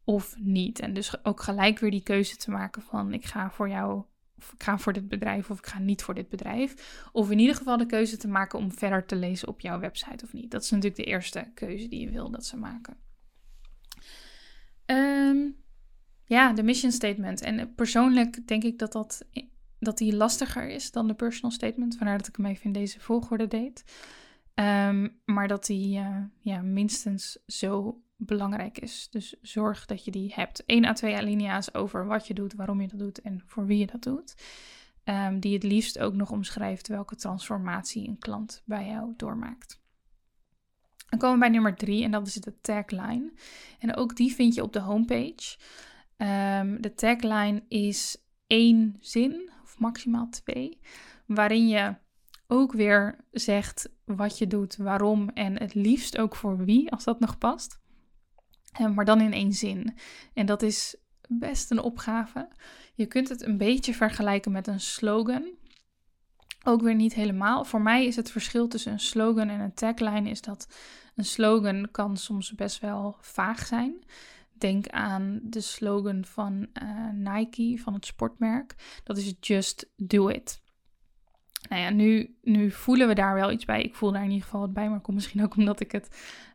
Of 0.05 0.35
niet? 0.39 0.81
En 0.81 0.95
dus 0.95 1.25
ook 1.25 1.43
gelijk 1.43 1.79
weer 1.79 1.91
die 1.91 2.03
keuze 2.03 2.37
te 2.37 2.51
maken 2.51 2.83
van 2.83 3.13
ik 3.13 3.25
ga 3.25 3.51
voor 3.51 3.69
jou 3.69 4.03
of 4.37 4.53
ik 4.53 4.63
ga 4.63 4.79
voor 4.79 4.93
dit 4.93 5.09
bedrijf 5.09 5.51
of 5.51 5.59
ik 5.59 5.67
ga 5.67 5.79
niet 5.79 6.03
voor 6.03 6.15
dit 6.15 6.29
bedrijf. 6.29 7.09
Of 7.13 7.31
in 7.31 7.39
ieder 7.39 7.57
geval 7.57 7.77
de 7.77 7.87
keuze 7.87 8.17
te 8.17 8.29
maken 8.29 8.59
om 8.59 8.73
verder 8.73 9.07
te 9.07 9.17
lezen 9.17 9.49
op 9.49 9.61
jouw 9.61 9.79
website 9.79 10.25
of 10.25 10.33
niet. 10.33 10.51
Dat 10.51 10.63
is 10.63 10.71
natuurlijk 10.71 10.97
de 10.97 11.05
eerste 11.05 11.51
keuze 11.55 11.89
die 11.89 12.01
je 12.01 12.11
wil 12.11 12.31
dat 12.31 12.47
ze 12.47 12.57
maken. 12.57 12.97
Um, 14.93 15.57
ja, 16.25 16.53
de 16.53 16.63
mission 16.63 16.93
statement. 16.93 17.41
En 17.41 17.75
persoonlijk 17.75 18.47
denk 18.47 18.63
ik 18.63 18.79
dat, 18.79 18.93
dat, 18.93 19.27
dat 19.79 19.99
die 19.99 20.17
lastiger 20.17 20.69
is 20.69 20.91
dan 20.91 21.07
de 21.07 21.15
personal 21.15 21.51
statement. 21.51 21.97
Vandaar 21.97 22.19
dat 22.19 22.29
ik 22.29 22.37
hem 22.37 22.47
even 22.47 22.65
in 22.65 22.73
deze 22.73 23.01
volgorde 23.01 23.49
deed. 23.49 23.85
Um, 24.55 25.21
maar 25.25 25.49
dat 25.49 25.67
die 25.67 25.99
uh, 25.99 26.17
ja, 26.41 26.61
minstens 26.61 27.39
zo 27.47 28.03
belangrijk 28.17 28.79
is. 28.79 29.09
Dus 29.11 29.35
zorg 29.43 29.87
dat 29.87 30.05
je 30.05 30.11
die 30.11 30.33
hebt. 30.35 30.65
1 30.67 30.85
à 30.85 30.93
2 30.93 31.17
alinea's 31.17 31.75
over 31.75 32.07
wat 32.07 32.27
je 32.27 32.35
doet, 32.35 32.55
waarom 32.55 32.81
je 32.81 32.89
dat 32.89 32.99
doet 32.99 33.21
en 33.21 33.43
voor 33.47 33.67
wie 33.67 33.79
je 33.79 33.87
dat 33.87 34.03
doet. 34.03 34.35
Um, 35.05 35.41
die 35.41 35.55
het 35.55 35.63
liefst 35.63 35.99
ook 35.99 36.15
nog 36.15 36.31
omschrijft 36.31 36.89
welke 36.89 37.17
transformatie 37.17 38.09
een 38.09 38.19
klant 38.19 38.63
bij 38.65 38.87
jou 38.87 39.13
doormaakt. 39.17 39.82
Dan 41.13 41.21
komen 41.21 41.39
we 41.39 41.45
bij 41.45 41.55
nummer 41.55 41.75
drie 41.75 42.05
en 42.05 42.11
dat 42.11 42.27
is 42.27 42.35
de 42.35 42.61
tagline. 42.61 43.33
En 43.79 43.97
ook 43.97 44.17
die 44.17 44.35
vind 44.35 44.55
je 44.55 44.63
op 44.63 44.73
de 44.73 44.81
homepage. 44.81 45.57
Um, 46.17 46.83
de 46.83 46.95
tagline 46.95 47.63
is 47.69 48.17
één 48.47 48.97
zin, 49.01 49.51
of 49.63 49.79
maximaal 49.79 50.29
twee, 50.29 50.79
waarin 51.27 51.69
je 51.69 51.95
ook 52.47 52.73
weer 52.73 53.25
zegt 53.31 53.89
wat 54.05 54.39
je 54.39 54.47
doet, 54.47 54.77
waarom 54.77 55.29
en 55.29 55.59
het 55.59 55.75
liefst 55.75 56.19
ook 56.19 56.37
voor 56.37 56.65
wie, 56.65 56.91
als 56.91 57.05
dat 57.05 57.21
nog 57.21 57.39
past. 57.39 57.81
Um, 58.81 58.95
maar 58.95 59.05
dan 59.05 59.21
in 59.21 59.33
één 59.33 59.53
zin. 59.53 59.95
En 60.35 60.47
dat 60.47 60.63
is 60.63 60.97
best 61.29 61.71
een 61.71 61.83
opgave. 61.83 62.49
Je 62.95 63.07
kunt 63.07 63.29
het 63.29 63.43
een 63.43 63.59
beetje 63.59 63.95
vergelijken 63.95 64.53
met 64.53 64.67
een 64.67 64.81
slogan. 64.81 65.45
Ook 66.63 66.83
weer 66.83 66.95
niet 66.95 67.15
helemaal. 67.15 67.65
Voor 67.65 67.83
mij 67.83 68.07
is 68.07 68.17
het 68.17 68.31
verschil 68.31 68.69
tussen 68.69 68.93
een 68.93 69.01
slogan 69.01 69.49
en 69.49 69.61
een 69.61 69.75
tagline 69.75 70.31
is 70.31 70.41
dat 70.41 70.67
een 71.15 71.25
slogan 71.25 71.89
kan 71.91 72.17
soms 72.17 72.55
best 72.55 72.81
wel 72.81 73.17
vaag 73.21 73.67
zijn. 73.67 74.05
Denk 74.53 74.89
aan 74.89 75.41
de 75.43 75.61
slogan 75.61 76.25
van 76.25 76.67
uh, 76.83 77.11
Nike, 77.11 77.83
van 77.83 77.95
het 77.95 78.07
sportmerk. 78.07 79.01
Dat 79.05 79.17
is 79.17 79.35
Just 79.41 79.91
Do 79.97 80.29
It. 80.29 80.63
Nou 81.69 81.83
ja, 81.83 81.91
nu, 81.91 82.37
nu 82.43 82.71
voelen 82.71 83.09
we 83.09 83.15
daar 83.15 83.35
wel 83.35 83.51
iets 83.51 83.65
bij. 83.65 83.83
Ik 83.83 83.95
voel 83.95 84.13
daar 84.13 84.25
in 84.25 84.31
ieder 84.31 84.45
geval 84.45 84.61
wat 84.61 84.73
bij, 84.73 84.91
maar 84.91 85.01
komt 85.01 85.17
misschien 85.17 85.43
ook 85.43 85.57
omdat 85.57 85.81
ik 85.81 85.93
het, 85.93 86.09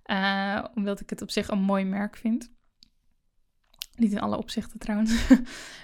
uh, 0.06 0.64
omdat 0.76 1.00
ik 1.00 1.10
het 1.10 1.22
op 1.22 1.32
zich 1.32 1.48
een 1.48 1.62
mooi 1.62 1.86
merk 1.86 2.18
vind. 2.18 2.52
Niet 3.96 4.12
in 4.12 4.20
alle 4.20 4.38
opzichten 4.38 4.80
trouwens. 4.80 5.30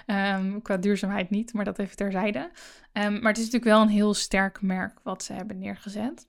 um, 0.06 0.62
qua 0.62 0.76
duurzaamheid 0.76 1.30
niet, 1.30 1.52
maar 1.52 1.64
dat 1.64 1.78
even 1.78 1.96
terzijde. 1.96 2.50
Um, 2.92 3.12
maar 3.12 3.32
het 3.32 3.38
is 3.38 3.44
natuurlijk 3.44 3.64
wel 3.64 3.82
een 3.82 3.88
heel 3.88 4.14
sterk 4.14 4.62
merk 4.62 5.00
wat 5.02 5.22
ze 5.22 5.32
hebben 5.32 5.58
neergezet. 5.58 6.28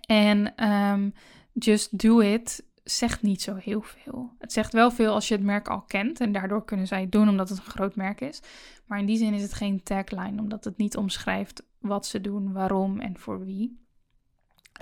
En 0.00 0.68
um, 0.70 1.14
Just 1.52 1.98
Do 1.98 2.20
It 2.20 2.64
zegt 2.84 3.22
niet 3.22 3.42
zo 3.42 3.54
heel 3.54 3.82
veel. 3.82 4.34
Het 4.38 4.52
zegt 4.52 4.72
wel 4.72 4.90
veel 4.90 5.12
als 5.14 5.28
je 5.28 5.34
het 5.34 5.44
merk 5.44 5.68
al 5.68 5.82
kent 5.82 6.20
en 6.20 6.32
daardoor 6.32 6.64
kunnen 6.64 6.86
zij 6.86 7.00
het 7.00 7.12
doen 7.12 7.28
omdat 7.28 7.48
het 7.48 7.58
een 7.58 7.64
groot 7.64 7.96
merk 7.96 8.20
is. 8.20 8.40
Maar 8.86 8.98
in 8.98 9.06
die 9.06 9.16
zin 9.16 9.34
is 9.34 9.42
het 9.42 9.52
geen 9.52 9.82
tagline, 9.82 10.40
omdat 10.40 10.64
het 10.64 10.76
niet 10.76 10.96
omschrijft 10.96 11.62
wat 11.78 12.06
ze 12.06 12.20
doen, 12.20 12.52
waarom 12.52 13.00
en 13.00 13.18
voor 13.18 13.44
wie. 13.44 13.80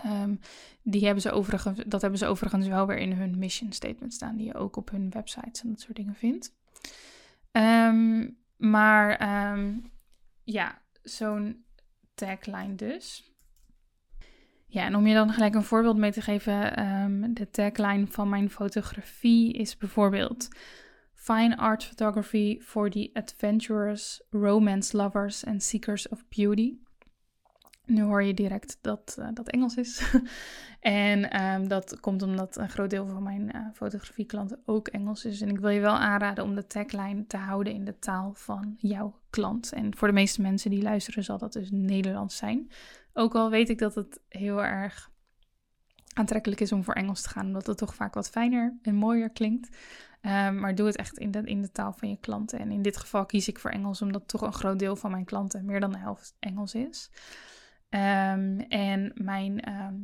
Um, 0.06 0.40
die 0.82 1.04
hebben 1.04 1.22
ze 1.22 1.30
overigens, 1.30 1.82
dat 1.86 2.00
hebben 2.00 2.18
ze 2.18 2.26
overigens 2.26 2.66
wel 2.66 2.86
weer 2.86 2.98
in 2.98 3.12
hun 3.12 3.38
mission 3.38 3.72
statement 3.72 4.14
staan, 4.14 4.36
die 4.36 4.46
je 4.46 4.54
ook 4.54 4.76
op 4.76 4.90
hun 4.90 5.10
websites 5.10 5.62
en 5.62 5.68
dat 5.68 5.80
soort 5.80 5.96
dingen 5.96 6.14
vindt. 6.14 6.54
Um, 7.52 8.38
maar 8.56 9.28
ja, 10.44 10.82
zo'n 11.02 11.64
tagline 12.14 12.74
dus. 12.74 13.29
Ja, 14.72 14.84
en 14.84 14.96
om 14.96 15.06
je 15.06 15.14
dan 15.14 15.32
gelijk 15.32 15.54
een 15.54 15.62
voorbeeld 15.62 15.96
mee 15.96 16.12
te 16.12 16.20
geven, 16.20 16.86
um, 16.86 17.34
de 17.34 17.50
tagline 17.50 18.06
van 18.06 18.28
mijn 18.28 18.50
fotografie 18.50 19.52
is 19.52 19.76
bijvoorbeeld 19.76 20.48
Fine 21.14 21.56
art 21.56 21.84
photography 21.84 22.60
for 22.60 22.90
the 22.90 23.10
adventurous, 23.12 24.22
romance 24.30 24.96
lovers 24.96 25.44
and 25.44 25.62
seekers 25.62 26.08
of 26.08 26.24
beauty. 26.28 26.78
Nu 27.84 28.02
hoor 28.02 28.22
je 28.22 28.34
direct 28.34 28.78
dat 28.80 29.16
uh, 29.18 29.28
dat 29.34 29.48
Engels 29.48 29.76
is. 29.76 30.14
en 30.80 31.42
um, 31.42 31.68
dat 31.68 32.00
komt 32.00 32.22
omdat 32.22 32.56
een 32.56 32.68
groot 32.68 32.90
deel 32.90 33.06
van 33.06 33.22
mijn 33.22 33.56
uh, 33.56 33.66
fotografieklanten 33.74 34.62
ook 34.64 34.88
Engels 34.88 35.24
is. 35.24 35.40
En 35.40 35.48
ik 35.48 35.58
wil 35.58 35.70
je 35.70 35.80
wel 35.80 35.96
aanraden 35.96 36.44
om 36.44 36.54
de 36.54 36.66
tagline 36.66 37.26
te 37.26 37.36
houden 37.36 37.72
in 37.72 37.84
de 37.84 37.98
taal 37.98 38.32
van 38.34 38.74
jouw 38.76 39.14
klant. 39.30 39.72
En 39.72 39.96
voor 39.96 40.08
de 40.08 40.14
meeste 40.14 40.42
mensen 40.42 40.70
die 40.70 40.82
luisteren 40.82 41.24
zal 41.24 41.38
dat 41.38 41.52
dus 41.52 41.70
Nederlands 41.70 42.36
zijn. 42.36 42.70
Ook 43.12 43.34
al 43.34 43.50
weet 43.50 43.68
ik 43.68 43.78
dat 43.78 43.94
het 43.94 44.20
heel 44.28 44.64
erg 44.64 45.10
aantrekkelijk 46.12 46.60
is 46.60 46.72
om 46.72 46.84
voor 46.84 46.94
Engels 46.94 47.22
te 47.22 47.28
gaan, 47.28 47.46
omdat 47.46 47.66
het 47.66 47.78
toch 47.78 47.94
vaak 47.94 48.14
wat 48.14 48.30
fijner 48.30 48.78
en 48.82 48.94
mooier 48.94 49.30
klinkt. 49.30 49.76
Ehm, 50.20 50.58
maar 50.58 50.74
doe 50.74 50.86
het 50.86 50.96
echt 50.96 51.18
in 51.18 51.30
de, 51.30 51.42
in 51.44 51.62
de 51.62 51.72
taal 51.72 51.92
van 51.92 52.08
je 52.08 52.16
klanten. 52.20 52.58
En 52.58 52.70
in 52.70 52.82
dit 52.82 52.96
geval 52.96 53.26
kies 53.26 53.48
ik 53.48 53.58
voor 53.58 53.70
Engels, 53.70 54.02
omdat 54.02 54.28
toch 54.28 54.40
een 54.40 54.52
groot 54.52 54.78
deel 54.78 54.96
van 54.96 55.10
mijn 55.10 55.24
klanten, 55.24 55.64
meer 55.64 55.80
dan 55.80 55.92
de 55.92 55.98
helft, 55.98 56.36
Engels 56.38 56.74
is. 56.74 57.10
Ehm, 57.88 58.58
en 58.68 59.12
mijn 59.14 59.60
ehm, 59.60 59.94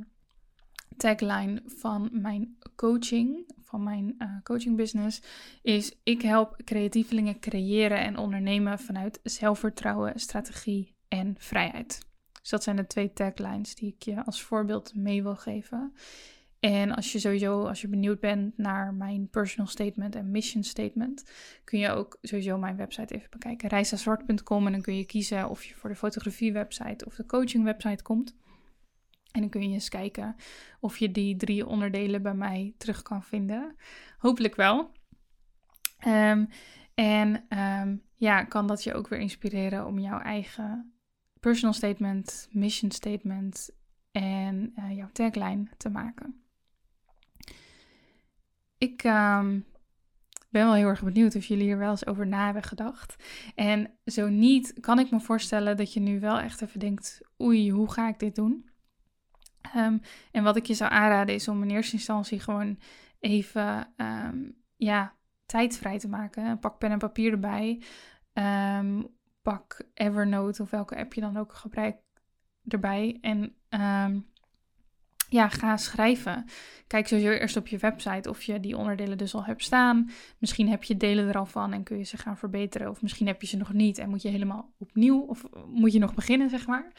tagline 0.97 1.62
van 1.66 2.09
mijn 2.12 2.57
coaching, 2.77 3.53
van 3.61 3.83
mijn 3.83 4.14
uh, 4.19 4.29
coaching 4.42 4.77
business, 4.77 5.23
is: 5.62 5.97
Ik 6.03 6.23
help 6.23 6.57
creatievelingen 6.64 7.40
creëren 7.40 7.99
en 7.99 8.16
ondernemen 8.16 8.79
vanuit 8.79 9.21
zelfvertrouwen, 9.23 10.21
strategie 10.21 10.95
en 11.09 11.35
vrijheid. 11.38 12.07
Dus 12.47 12.55
dat 12.55 12.65
zijn 12.65 12.77
de 12.77 12.87
twee 12.87 13.13
taglines 13.13 13.75
die 13.75 13.95
ik 13.95 14.03
je 14.03 14.25
als 14.25 14.43
voorbeeld 14.43 14.95
mee 14.95 15.23
wil 15.23 15.37
geven. 15.37 15.93
En 16.61 16.95
als 16.95 17.13
je 17.13 17.19
sowieso, 17.19 17.67
als 17.67 17.81
je 17.81 17.89
benieuwd 17.89 18.21
bent 18.21 18.59
naar 18.59 18.95
mijn 18.95 19.29
personal 19.29 19.67
statement 19.67 20.15
en 20.15 20.31
mission 20.31 20.63
statement, 20.63 21.31
kun 21.65 21.79
je 21.79 21.91
ook 21.91 22.19
sowieso 22.23 22.59
mijn 22.59 22.77
website 22.77 23.15
even 23.15 23.31
bekijken. 23.31 23.69
reisazwart.com 23.69 24.67
en 24.67 24.73
dan 24.73 24.81
kun 24.81 24.97
je 24.97 25.05
kiezen 25.05 25.49
of 25.49 25.65
je 25.65 25.75
voor 25.75 25.91
de 25.91 25.97
fotografie 25.97 26.53
website 26.53 27.05
of 27.05 27.15
de 27.15 27.27
coaching 27.27 27.65
website 27.65 28.03
komt. 28.03 28.37
En 29.33 29.41
dan 29.41 29.51
kun 29.51 29.69
je 29.69 29.75
eens 29.75 29.89
kijken 29.89 30.37
of 30.81 30.99
je 30.99 31.13
die 31.13 31.37
drie 31.37 31.67
onderdelen 31.67 32.23
bij 32.23 32.35
mij 32.35 32.75
terug 32.79 33.03
kan 33.03 33.23
vinden. 33.23 33.77
Hopelijk 34.19 34.55
wel. 34.55 34.93
Ehm, 35.99 36.45
en 36.95 37.47
um, 37.59 38.03
ja, 38.15 38.45
kan 38.45 38.67
dat 38.67 38.83
je 38.83 38.95
ook 38.95 39.09
weer 39.09 39.21
inspireren 39.21 39.87
om 39.87 39.99
jouw 39.99 40.21
eigen 40.21 40.96
personal 41.40 41.75
statement, 41.75 42.49
mission 42.51 42.90
statement 42.90 43.70
en 44.12 44.72
uh, 44.79 44.96
jouw 44.96 45.09
tagline 45.12 45.66
te 45.77 45.88
maken. 45.88 46.40
Ik 48.79 49.05
um, 49.05 49.64
ben 50.51 50.64
wel 50.64 50.75
heel 50.75 50.88
erg 50.88 51.03
benieuwd 51.03 51.37
of 51.37 51.44
jullie 51.44 51.64
hier 51.64 51.79
wel 51.79 51.90
eens 51.90 52.07
over 52.07 52.27
na 52.27 52.44
hebben 52.44 52.62
gedacht. 52.62 53.16
En 53.55 53.90
zo 54.05 54.29
niet, 54.29 54.81
kan 54.81 54.99
ik 54.99 55.11
me 55.11 55.20
voorstellen 55.20 55.77
dat 55.77 55.92
je 55.92 56.01
nu 56.01 56.20
wel 56.20 56.38
echt 56.38 56.62
even 56.62 56.81
denkt: 56.81 57.20
oei, 57.40 57.70
hoe 57.70 57.92
ga 57.92 58.09
ik 58.09 58.18
dit 58.18 58.35
doen? 58.35 58.70
Um, 59.77 60.01
en 60.33 60.42
wat 60.42 60.57
ik 60.57 60.66
je 60.66 60.75
zou 60.75 60.90
aanraden 60.90 61.35
is 61.35 61.49
om 61.49 61.62
in 61.62 61.70
eerste 61.70 61.96
instantie 61.96 62.40
gewoon 62.40 62.79
even 63.20 63.94
um, 63.96 64.57
ja, 64.77 65.14
tijd 65.46 65.79
vrij 65.79 65.99
te 65.99 66.09
maken. 66.09 66.59
Pak 66.59 66.79
pen 66.79 66.90
en 66.90 66.99
papier 66.99 67.33
erbij. 67.33 67.83
Pak 69.47 69.81
Evernote 69.95 70.63
of 70.63 70.71
welke 70.71 70.97
app 70.97 71.15
je 71.15 71.21
dan 71.21 71.37
ook 71.37 71.55
gebruikt 71.55 72.03
erbij. 72.69 73.19
En 73.21 73.55
ja, 75.29 75.49
ga 75.49 75.77
schrijven. 75.77 76.45
Kijk 76.87 77.07
sowieso 77.07 77.31
eerst 77.31 77.57
op 77.57 77.67
je 77.67 77.79
website 77.79 78.29
of 78.29 78.43
je 78.43 78.61
die 78.61 78.77
onderdelen 78.77 79.19
dus 79.19 79.35
al 79.35 79.45
hebt 79.45 79.63
staan. 79.63 80.11
Misschien 80.39 80.69
heb 80.69 80.83
je 80.83 80.97
delen 80.97 81.29
er 81.29 81.37
al 81.37 81.47
van 81.47 81.73
en 81.73 81.83
kun 81.83 81.99
je 81.99 82.05
ze 82.05 82.17
gaan 82.17 82.37
verbeteren. 82.37 82.91
Of 82.91 83.03
misschien 83.03 83.27
heb 83.27 83.41
je 83.41 83.47
ze 83.47 83.57
nog 83.57 83.73
niet 83.73 83.99
en 83.99 84.09
moet 84.09 84.23
je 84.23 84.29
helemaal 84.29 84.75
opnieuw 84.79 85.21
of 85.21 85.45
moet 85.67 85.93
je 85.93 85.99
nog 85.99 86.15
beginnen, 86.15 86.51
zeg 86.51 86.67
maar. 86.67 86.93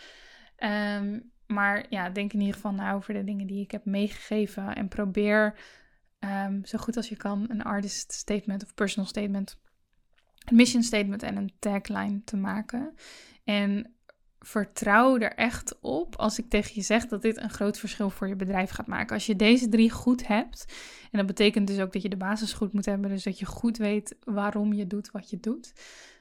Um, 1.00 1.32
maar 1.48 1.86
ja, 1.90 2.10
denk 2.10 2.34
in 2.34 2.40
ieder 2.40 2.56
geval 2.56 2.72
na 2.72 2.94
over 2.94 3.14
de 3.14 3.24
dingen 3.24 3.48
die 3.48 3.62
ik 3.62 3.72
heb 3.72 3.86
meegegeven. 3.86 4.76
En 4.76 4.88
probeer 4.88 5.60
um, 6.20 6.66
zo 6.66 6.78
goed 6.78 6.98
als 6.98 7.10
je 7.10 7.16
kan 7.16 7.46
een 7.48 7.64
artist 7.64 8.12
statement 8.12 8.64
of 8.64 8.74
personal 8.74 9.10
statement, 9.10 9.62
mission 10.52 10.84
statement 10.84 11.24
en 11.24 11.38
een 11.38 11.52
tagline 11.60 12.24
te 12.24 12.38
maken. 12.38 12.96
En 13.44 13.92
vertrouw 14.40 15.18
er 15.18 15.34
echt 15.34 15.78
op 15.82 16.16
als 16.16 16.40
ik 16.40 16.50
tegen 16.50 16.72
je 16.76 16.82
zeg 16.82 17.08
dat 17.08 17.22
dit 17.22 17.38
een 17.38 17.50
groot 17.50 17.80
verschil 17.80 18.10
voor 18.10 18.28
je 18.28 18.36
bedrijf 18.36 18.70
gaat 18.70 18.88
maken. 18.88 19.16
Als 19.16 19.26
je 19.26 19.36
deze 19.36 19.70
drie 19.70 19.92
goed 19.92 20.28
hebt, 20.28 20.66
en 21.12 21.18
dat 21.18 21.28
betekent 21.28 21.68
dus 21.68 21.80
ook 21.80 21.94
dat 21.94 22.02
je 22.02 22.10
de 22.10 22.18
basis 22.18 22.54
goed 22.54 22.74
moet 22.74 22.86
hebben, 22.86 23.10
dus 23.10 23.24
dat 23.24 23.40
je 23.40 23.46
goed 23.46 23.78
weet 23.78 24.16
waarom 24.24 24.74
je 24.74 24.88
doet 24.88 25.12
wat 25.12 25.30
je 25.30 25.40
doet, 25.40 25.74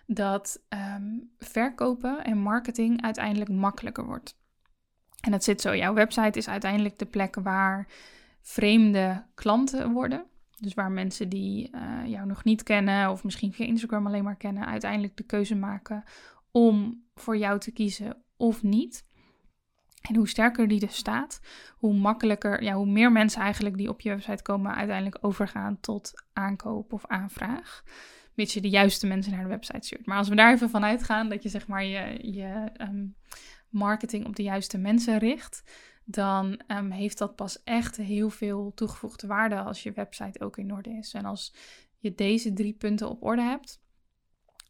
dat 0.06 0.62
um, 0.68 1.30
verkopen 1.38 2.24
en 2.24 2.38
marketing 2.38 3.02
uiteindelijk 3.02 3.50
makkelijker 3.50 4.04
wordt. 4.04 4.36
En 5.20 5.30
dat 5.30 5.44
zit 5.44 5.60
zo, 5.60 5.76
jouw 5.76 5.94
website 5.94 6.38
is 6.38 6.48
uiteindelijk 6.48 6.98
de 6.98 7.06
plek 7.06 7.34
waar 7.34 7.86
vreemde 8.40 9.24
klanten 9.34 9.92
worden. 9.92 10.24
Dus 10.56 10.74
waar 10.74 10.90
mensen 10.90 11.28
die 11.28 11.70
uh, 11.74 12.06
jou 12.06 12.26
nog 12.26 12.44
niet 12.44 12.62
kennen 12.62 13.10
of 13.10 13.24
misschien 13.24 13.52
via 13.52 13.66
Instagram 13.66 14.06
alleen 14.06 14.24
maar 14.24 14.36
kennen, 14.36 14.66
uiteindelijk 14.66 15.16
de 15.16 15.22
keuze 15.22 15.54
maken 15.54 16.04
om 16.50 17.04
voor 17.14 17.36
jou 17.36 17.58
te 17.58 17.72
kiezen 17.72 18.22
of 18.36 18.62
niet. 18.62 19.04
En 20.00 20.16
hoe 20.16 20.28
sterker 20.28 20.68
die 20.68 20.80
dus 20.80 20.96
staat, 20.96 21.40
hoe 21.76 21.94
makkelijker, 21.94 22.62
ja, 22.62 22.74
hoe 22.74 22.86
meer 22.86 23.12
mensen 23.12 23.40
eigenlijk 23.40 23.76
die 23.76 23.88
op 23.88 24.00
je 24.00 24.08
website 24.08 24.42
komen 24.42 24.74
uiteindelijk 24.74 25.18
overgaan 25.20 25.80
tot 25.80 26.12
aankoop 26.32 26.92
of 26.92 27.06
aanvraag. 27.06 27.82
Mits 28.34 28.54
je 28.54 28.60
de 28.60 28.68
juiste 28.68 29.06
mensen 29.06 29.32
naar 29.32 29.42
de 29.42 29.48
website 29.48 29.86
stuurt. 29.86 30.06
Maar 30.06 30.18
als 30.18 30.28
we 30.28 30.34
daar 30.34 30.52
even 30.52 30.70
van 30.70 30.84
uitgaan 30.84 31.28
dat 31.28 31.42
je 31.42 31.48
zeg 31.48 31.66
maar 31.66 31.84
je, 31.84 32.32
je 32.32 32.70
um, 32.80 33.16
marketing 33.68 34.26
op 34.26 34.36
de 34.36 34.42
juiste 34.42 34.78
mensen 34.78 35.18
richt, 35.18 35.62
dan 36.08 36.60
um, 36.68 36.90
heeft 36.90 37.18
dat 37.18 37.36
pas 37.36 37.62
echt 37.62 37.96
heel 37.96 38.30
veel 38.30 38.72
toegevoegde 38.74 39.26
waarde 39.26 39.60
als 39.60 39.82
je 39.82 39.92
website 39.92 40.40
ook 40.40 40.56
in 40.56 40.72
orde 40.72 40.90
is. 40.90 41.14
En 41.14 41.24
als 41.24 41.54
je 41.98 42.14
deze 42.14 42.52
drie 42.52 42.72
punten 42.72 43.08
op 43.08 43.22
orde 43.22 43.42
hebt, 43.42 43.80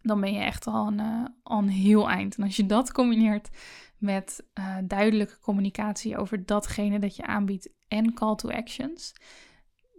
dan 0.02 0.20
ben 0.20 0.32
je 0.32 0.40
echt 0.40 0.66
al 0.66 0.86
een, 0.86 1.34
een 1.44 1.68
heel 1.68 2.08
eind. 2.08 2.36
En 2.36 2.42
als 2.42 2.56
je 2.56 2.66
dat 2.66 2.92
combineert 2.92 3.50
met 3.98 4.44
uh, 4.54 4.76
duidelijke 4.84 5.38
communicatie 5.38 6.16
over 6.16 6.46
datgene 6.46 6.98
dat 6.98 7.16
je 7.16 7.26
aanbiedt 7.26 7.70
en 7.88 8.14
call 8.14 8.34
to 8.34 8.50
actions, 8.50 9.12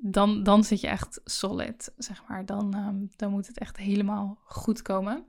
dan, 0.02 0.44
dan 0.44 0.64
zit 0.64 0.82
je 0.82 0.88
echt 0.88 1.22
solid, 1.24 1.94
zeg 1.98 2.24
maar. 2.28 2.46
Dan, 2.46 2.76
um, 2.76 3.10
dan 3.16 3.32
moet 3.32 3.48
het 3.48 3.60
echt 3.60 3.78
helemaal 3.78 4.38
goed 4.44 4.82
komen. 4.82 5.26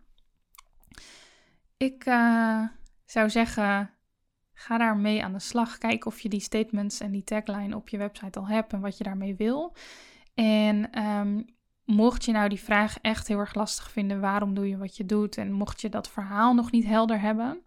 Ik, 1.77 2.07
uh, 2.07 2.67
zou 3.05 3.31
zeggen, 3.31 3.91
ga 4.59 4.79
daar 4.79 4.97
mee 4.97 5.25
aan 5.25 5.33
de 5.33 5.39
slag. 5.39 5.79
Kijk 5.79 6.07
of 6.07 6.21
je 6.21 6.29
die 6.29 6.41
statements 6.41 7.01
en 7.01 7.11
die 7.11 7.25
tagline 7.25 7.77
op 7.77 7.89
je 7.89 7.99
website 7.99 8.39
al 8.39 8.49
hebt 8.49 8.73
en 8.73 8.81
wat 8.81 8.99
je 8.99 9.05
daarmee 9.05 9.37
wil. 9.37 9.77
En 10.35 11.03
um, 11.05 11.45
mocht 11.85 12.25
je 12.25 12.33
nou 12.33 12.49
die 12.49 12.61
vraag 12.61 12.99
echt 13.01 13.29
heel 13.29 13.39
erg 13.39 13.55
lastig 13.55 13.91
vinden, 13.91 14.21
waarom 14.21 14.55
doe 14.55 14.69
je 14.69 14.77
wat 14.77 14.97
je 14.97 15.07
doet? 15.07 15.37
En 15.37 15.53
mocht 15.53 15.81
je 15.81 15.89
dat 15.89 16.09
verhaal 16.09 16.55
nog 16.55 16.71
niet 16.71 16.85
helder 16.85 17.21
hebben, 17.21 17.63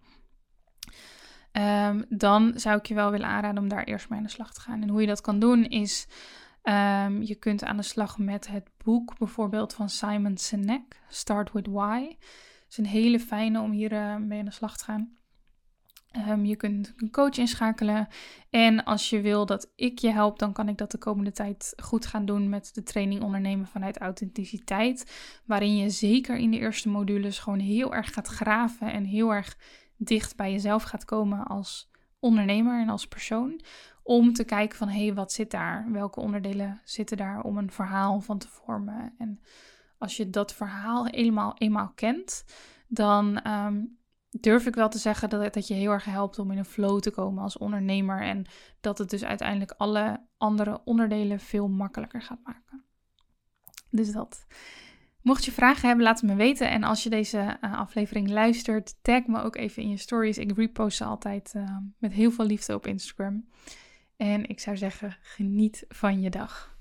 um, 1.52 2.06
dan 2.10 2.52
zou 2.56 2.78
ik 2.78 2.86
je 2.86 2.94
wel 2.94 3.12
willen 3.12 3.28
aanraden 3.28 3.64
om 3.64 3.70
daar 3.70 3.84
eerst 3.84 4.10
mee 4.10 4.20
aan 4.20 4.26
de 4.26 4.32
slag 4.32 4.54
te 4.54 4.62
gaan. 4.62 4.82
En 4.82 4.90
hoe 4.90 5.02
je 5.02 5.08
dat 5.08 5.22
kan 5.22 5.40
doen 5.40 5.66
is, 5.66 6.08
um, 6.64 7.22
je 7.22 7.36
kunt 7.36 7.64
aan 7.64 7.78
de 7.78 7.84
slag 7.84 8.18
met 8.18 8.48
het 8.48 8.70
boek 8.84 9.18
bijvoorbeeld 9.18 9.74
van 9.74 9.90
Simon 9.90 10.38
Sinek, 10.38 11.02
Start 11.08 11.52
With 11.52 11.68
Why. 11.68 12.06
Het 12.08 12.70
is 12.70 12.78
een 12.78 12.86
hele 12.86 13.20
fijne 13.20 13.62
om 13.62 13.72
hier 13.72 13.92
uh, 13.92 14.16
mee 14.16 14.40
aan 14.40 14.46
de 14.46 14.52
slag 14.52 14.78
te 14.78 14.84
gaan. 14.84 15.21
Um, 16.18 16.46
je 16.46 16.56
kunt 16.56 16.94
een 16.98 17.12
coach 17.12 17.38
inschakelen. 17.38 18.08
En 18.50 18.84
als 18.84 19.10
je 19.10 19.22
wil 19.22 19.46
dat 19.46 19.72
ik 19.76 20.00
je 20.00 20.12
help, 20.12 20.40
dan 20.40 20.54
kan 20.54 20.70
ik 20.70 20.78
dat 20.78 20.92
de 20.92 20.98
komende 20.98 21.32
tijd 21.32 21.74
goed 21.84 22.06
gaan 22.06 22.26
doen 22.26 22.50
met 22.50 22.74
de 22.74 22.84
training 22.84 23.22
ondernemen 23.22 23.68
vanuit 23.68 23.98
authenticiteit. 23.98 25.12
Waarin 25.46 25.78
je 25.78 25.90
zeker 25.90 26.38
in 26.38 26.52
de 26.52 26.58
eerste 26.58 26.90
modules 26.90 27.40
gewoon 27.40 27.60
heel 27.60 27.94
erg 27.94 28.14
gaat 28.14 28.28
graven 28.28 28.92
en 28.92 29.04
heel 29.04 29.34
erg 29.34 29.58
dicht 29.98 30.36
bij 30.36 30.52
jezelf 30.52 30.84
gaat 30.84 31.06
komen 31.06 31.46
als 31.46 31.92
ondernemer 32.20 32.82
en 32.82 32.90
als 32.90 33.08
persoon. 33.08 33.62
Om 34.04 34.34
te 34.34 34.44
kijken 34.44 34.78
van 34.78 34.90
hé, 34.90 35.14
wat 35.14 35.32
zit 35.32 35.52
daar? 35.52 35.92
Welke 35.92 36.20
onderdelen 36.20 36.82
zitten 36.84 37.18
daar 37.18 37.42
om 37.42 37.58
een 37.58 37.72
verhaal 37.72 38.20
van 38.20 38.38
te 38.38 38.48
vormen? 38.48 39.14
En 39.18 39.42
als 39.98 40.18
je 40.18 40.30
dat 40.30 40.54
verhaal 40.54 41.08
eenmaal, 41.08 41.54
eenmaal 41.58 41.92
kent, 41.96 42.46
dan 42.88 43.48
um, 43.48 44.00
durf 44.40 44.66
ik 44.66 44.76
wel 44.76 44.90
te 44.90 44.98
zeggen 44.98 45.30
dat 45.30 45.54
dat 45.54 45.68
je 45.68 45.74
heel 45.74 45.92
erg 45.92 46.06
helpt 46.06 46.40
om 46.40 46.52
in 46.52 46.58
een 46.58 46.66
flow 46.66 47.00
te 47.00 47.12
komen 47.12 47.44
als 47.44 47.58
ondernemer. 47.58 48.22
En 48.22 48.46
dat 48.82 48.98
het 48.98 49.10
dus 49.10 49.24
uiteindelijk 49.24 49.74
alle 49.78 50.26
andere 50.38 50.82
onderdelen 50.86 51.40
veel 51.40 51.68
makkelijker 51.68 52.22
gaat 52.22 52.40
maken. 52.44 52.84
Dus 53.90 54.12
dat. 54.12 54.46
Mocht 55.22 55.46
je 55.46 55.52
vragen 55.52 55.88
hebben, 55.88 56.06
laat 56.06 56.22
het 56.22 56.30
me 56.30 56.36
weten. 56.36 56.70
En 56.70 56.84
als 56.84 57.04
je 57.04 57.10
deze 57.10 57.58
uh, 57.62 57.80
aflevering 57.80 58.30
luistert, 58.30 58.96
tag 59.02 59.26
me 59.26 59.42
ook 59.42 59.56
even 59.56 59.84
in 59.84 59.90
je 59.90 59.98
stories. 59.98 60.38
Ik 60.38 60.58
repost 60.58 60.98
ze 60.98 61.04
altijd 61.04 61.54
uh, 61.56 61.78
met 61.98 62.14
heel 62.14 62.32
veel 62.32 62.46
liefde 62.46 62.74
op 62.74 62.88
Instagram. 62.88 63.48
En 64.18 64.46
ik 64.46 64.60
zou 64.60 64.78
zeggen, 64.78 65.18
geniet 65.22 65.86
van 65.88 66.22
je 66.22 66.30
dag. 66.30 66.76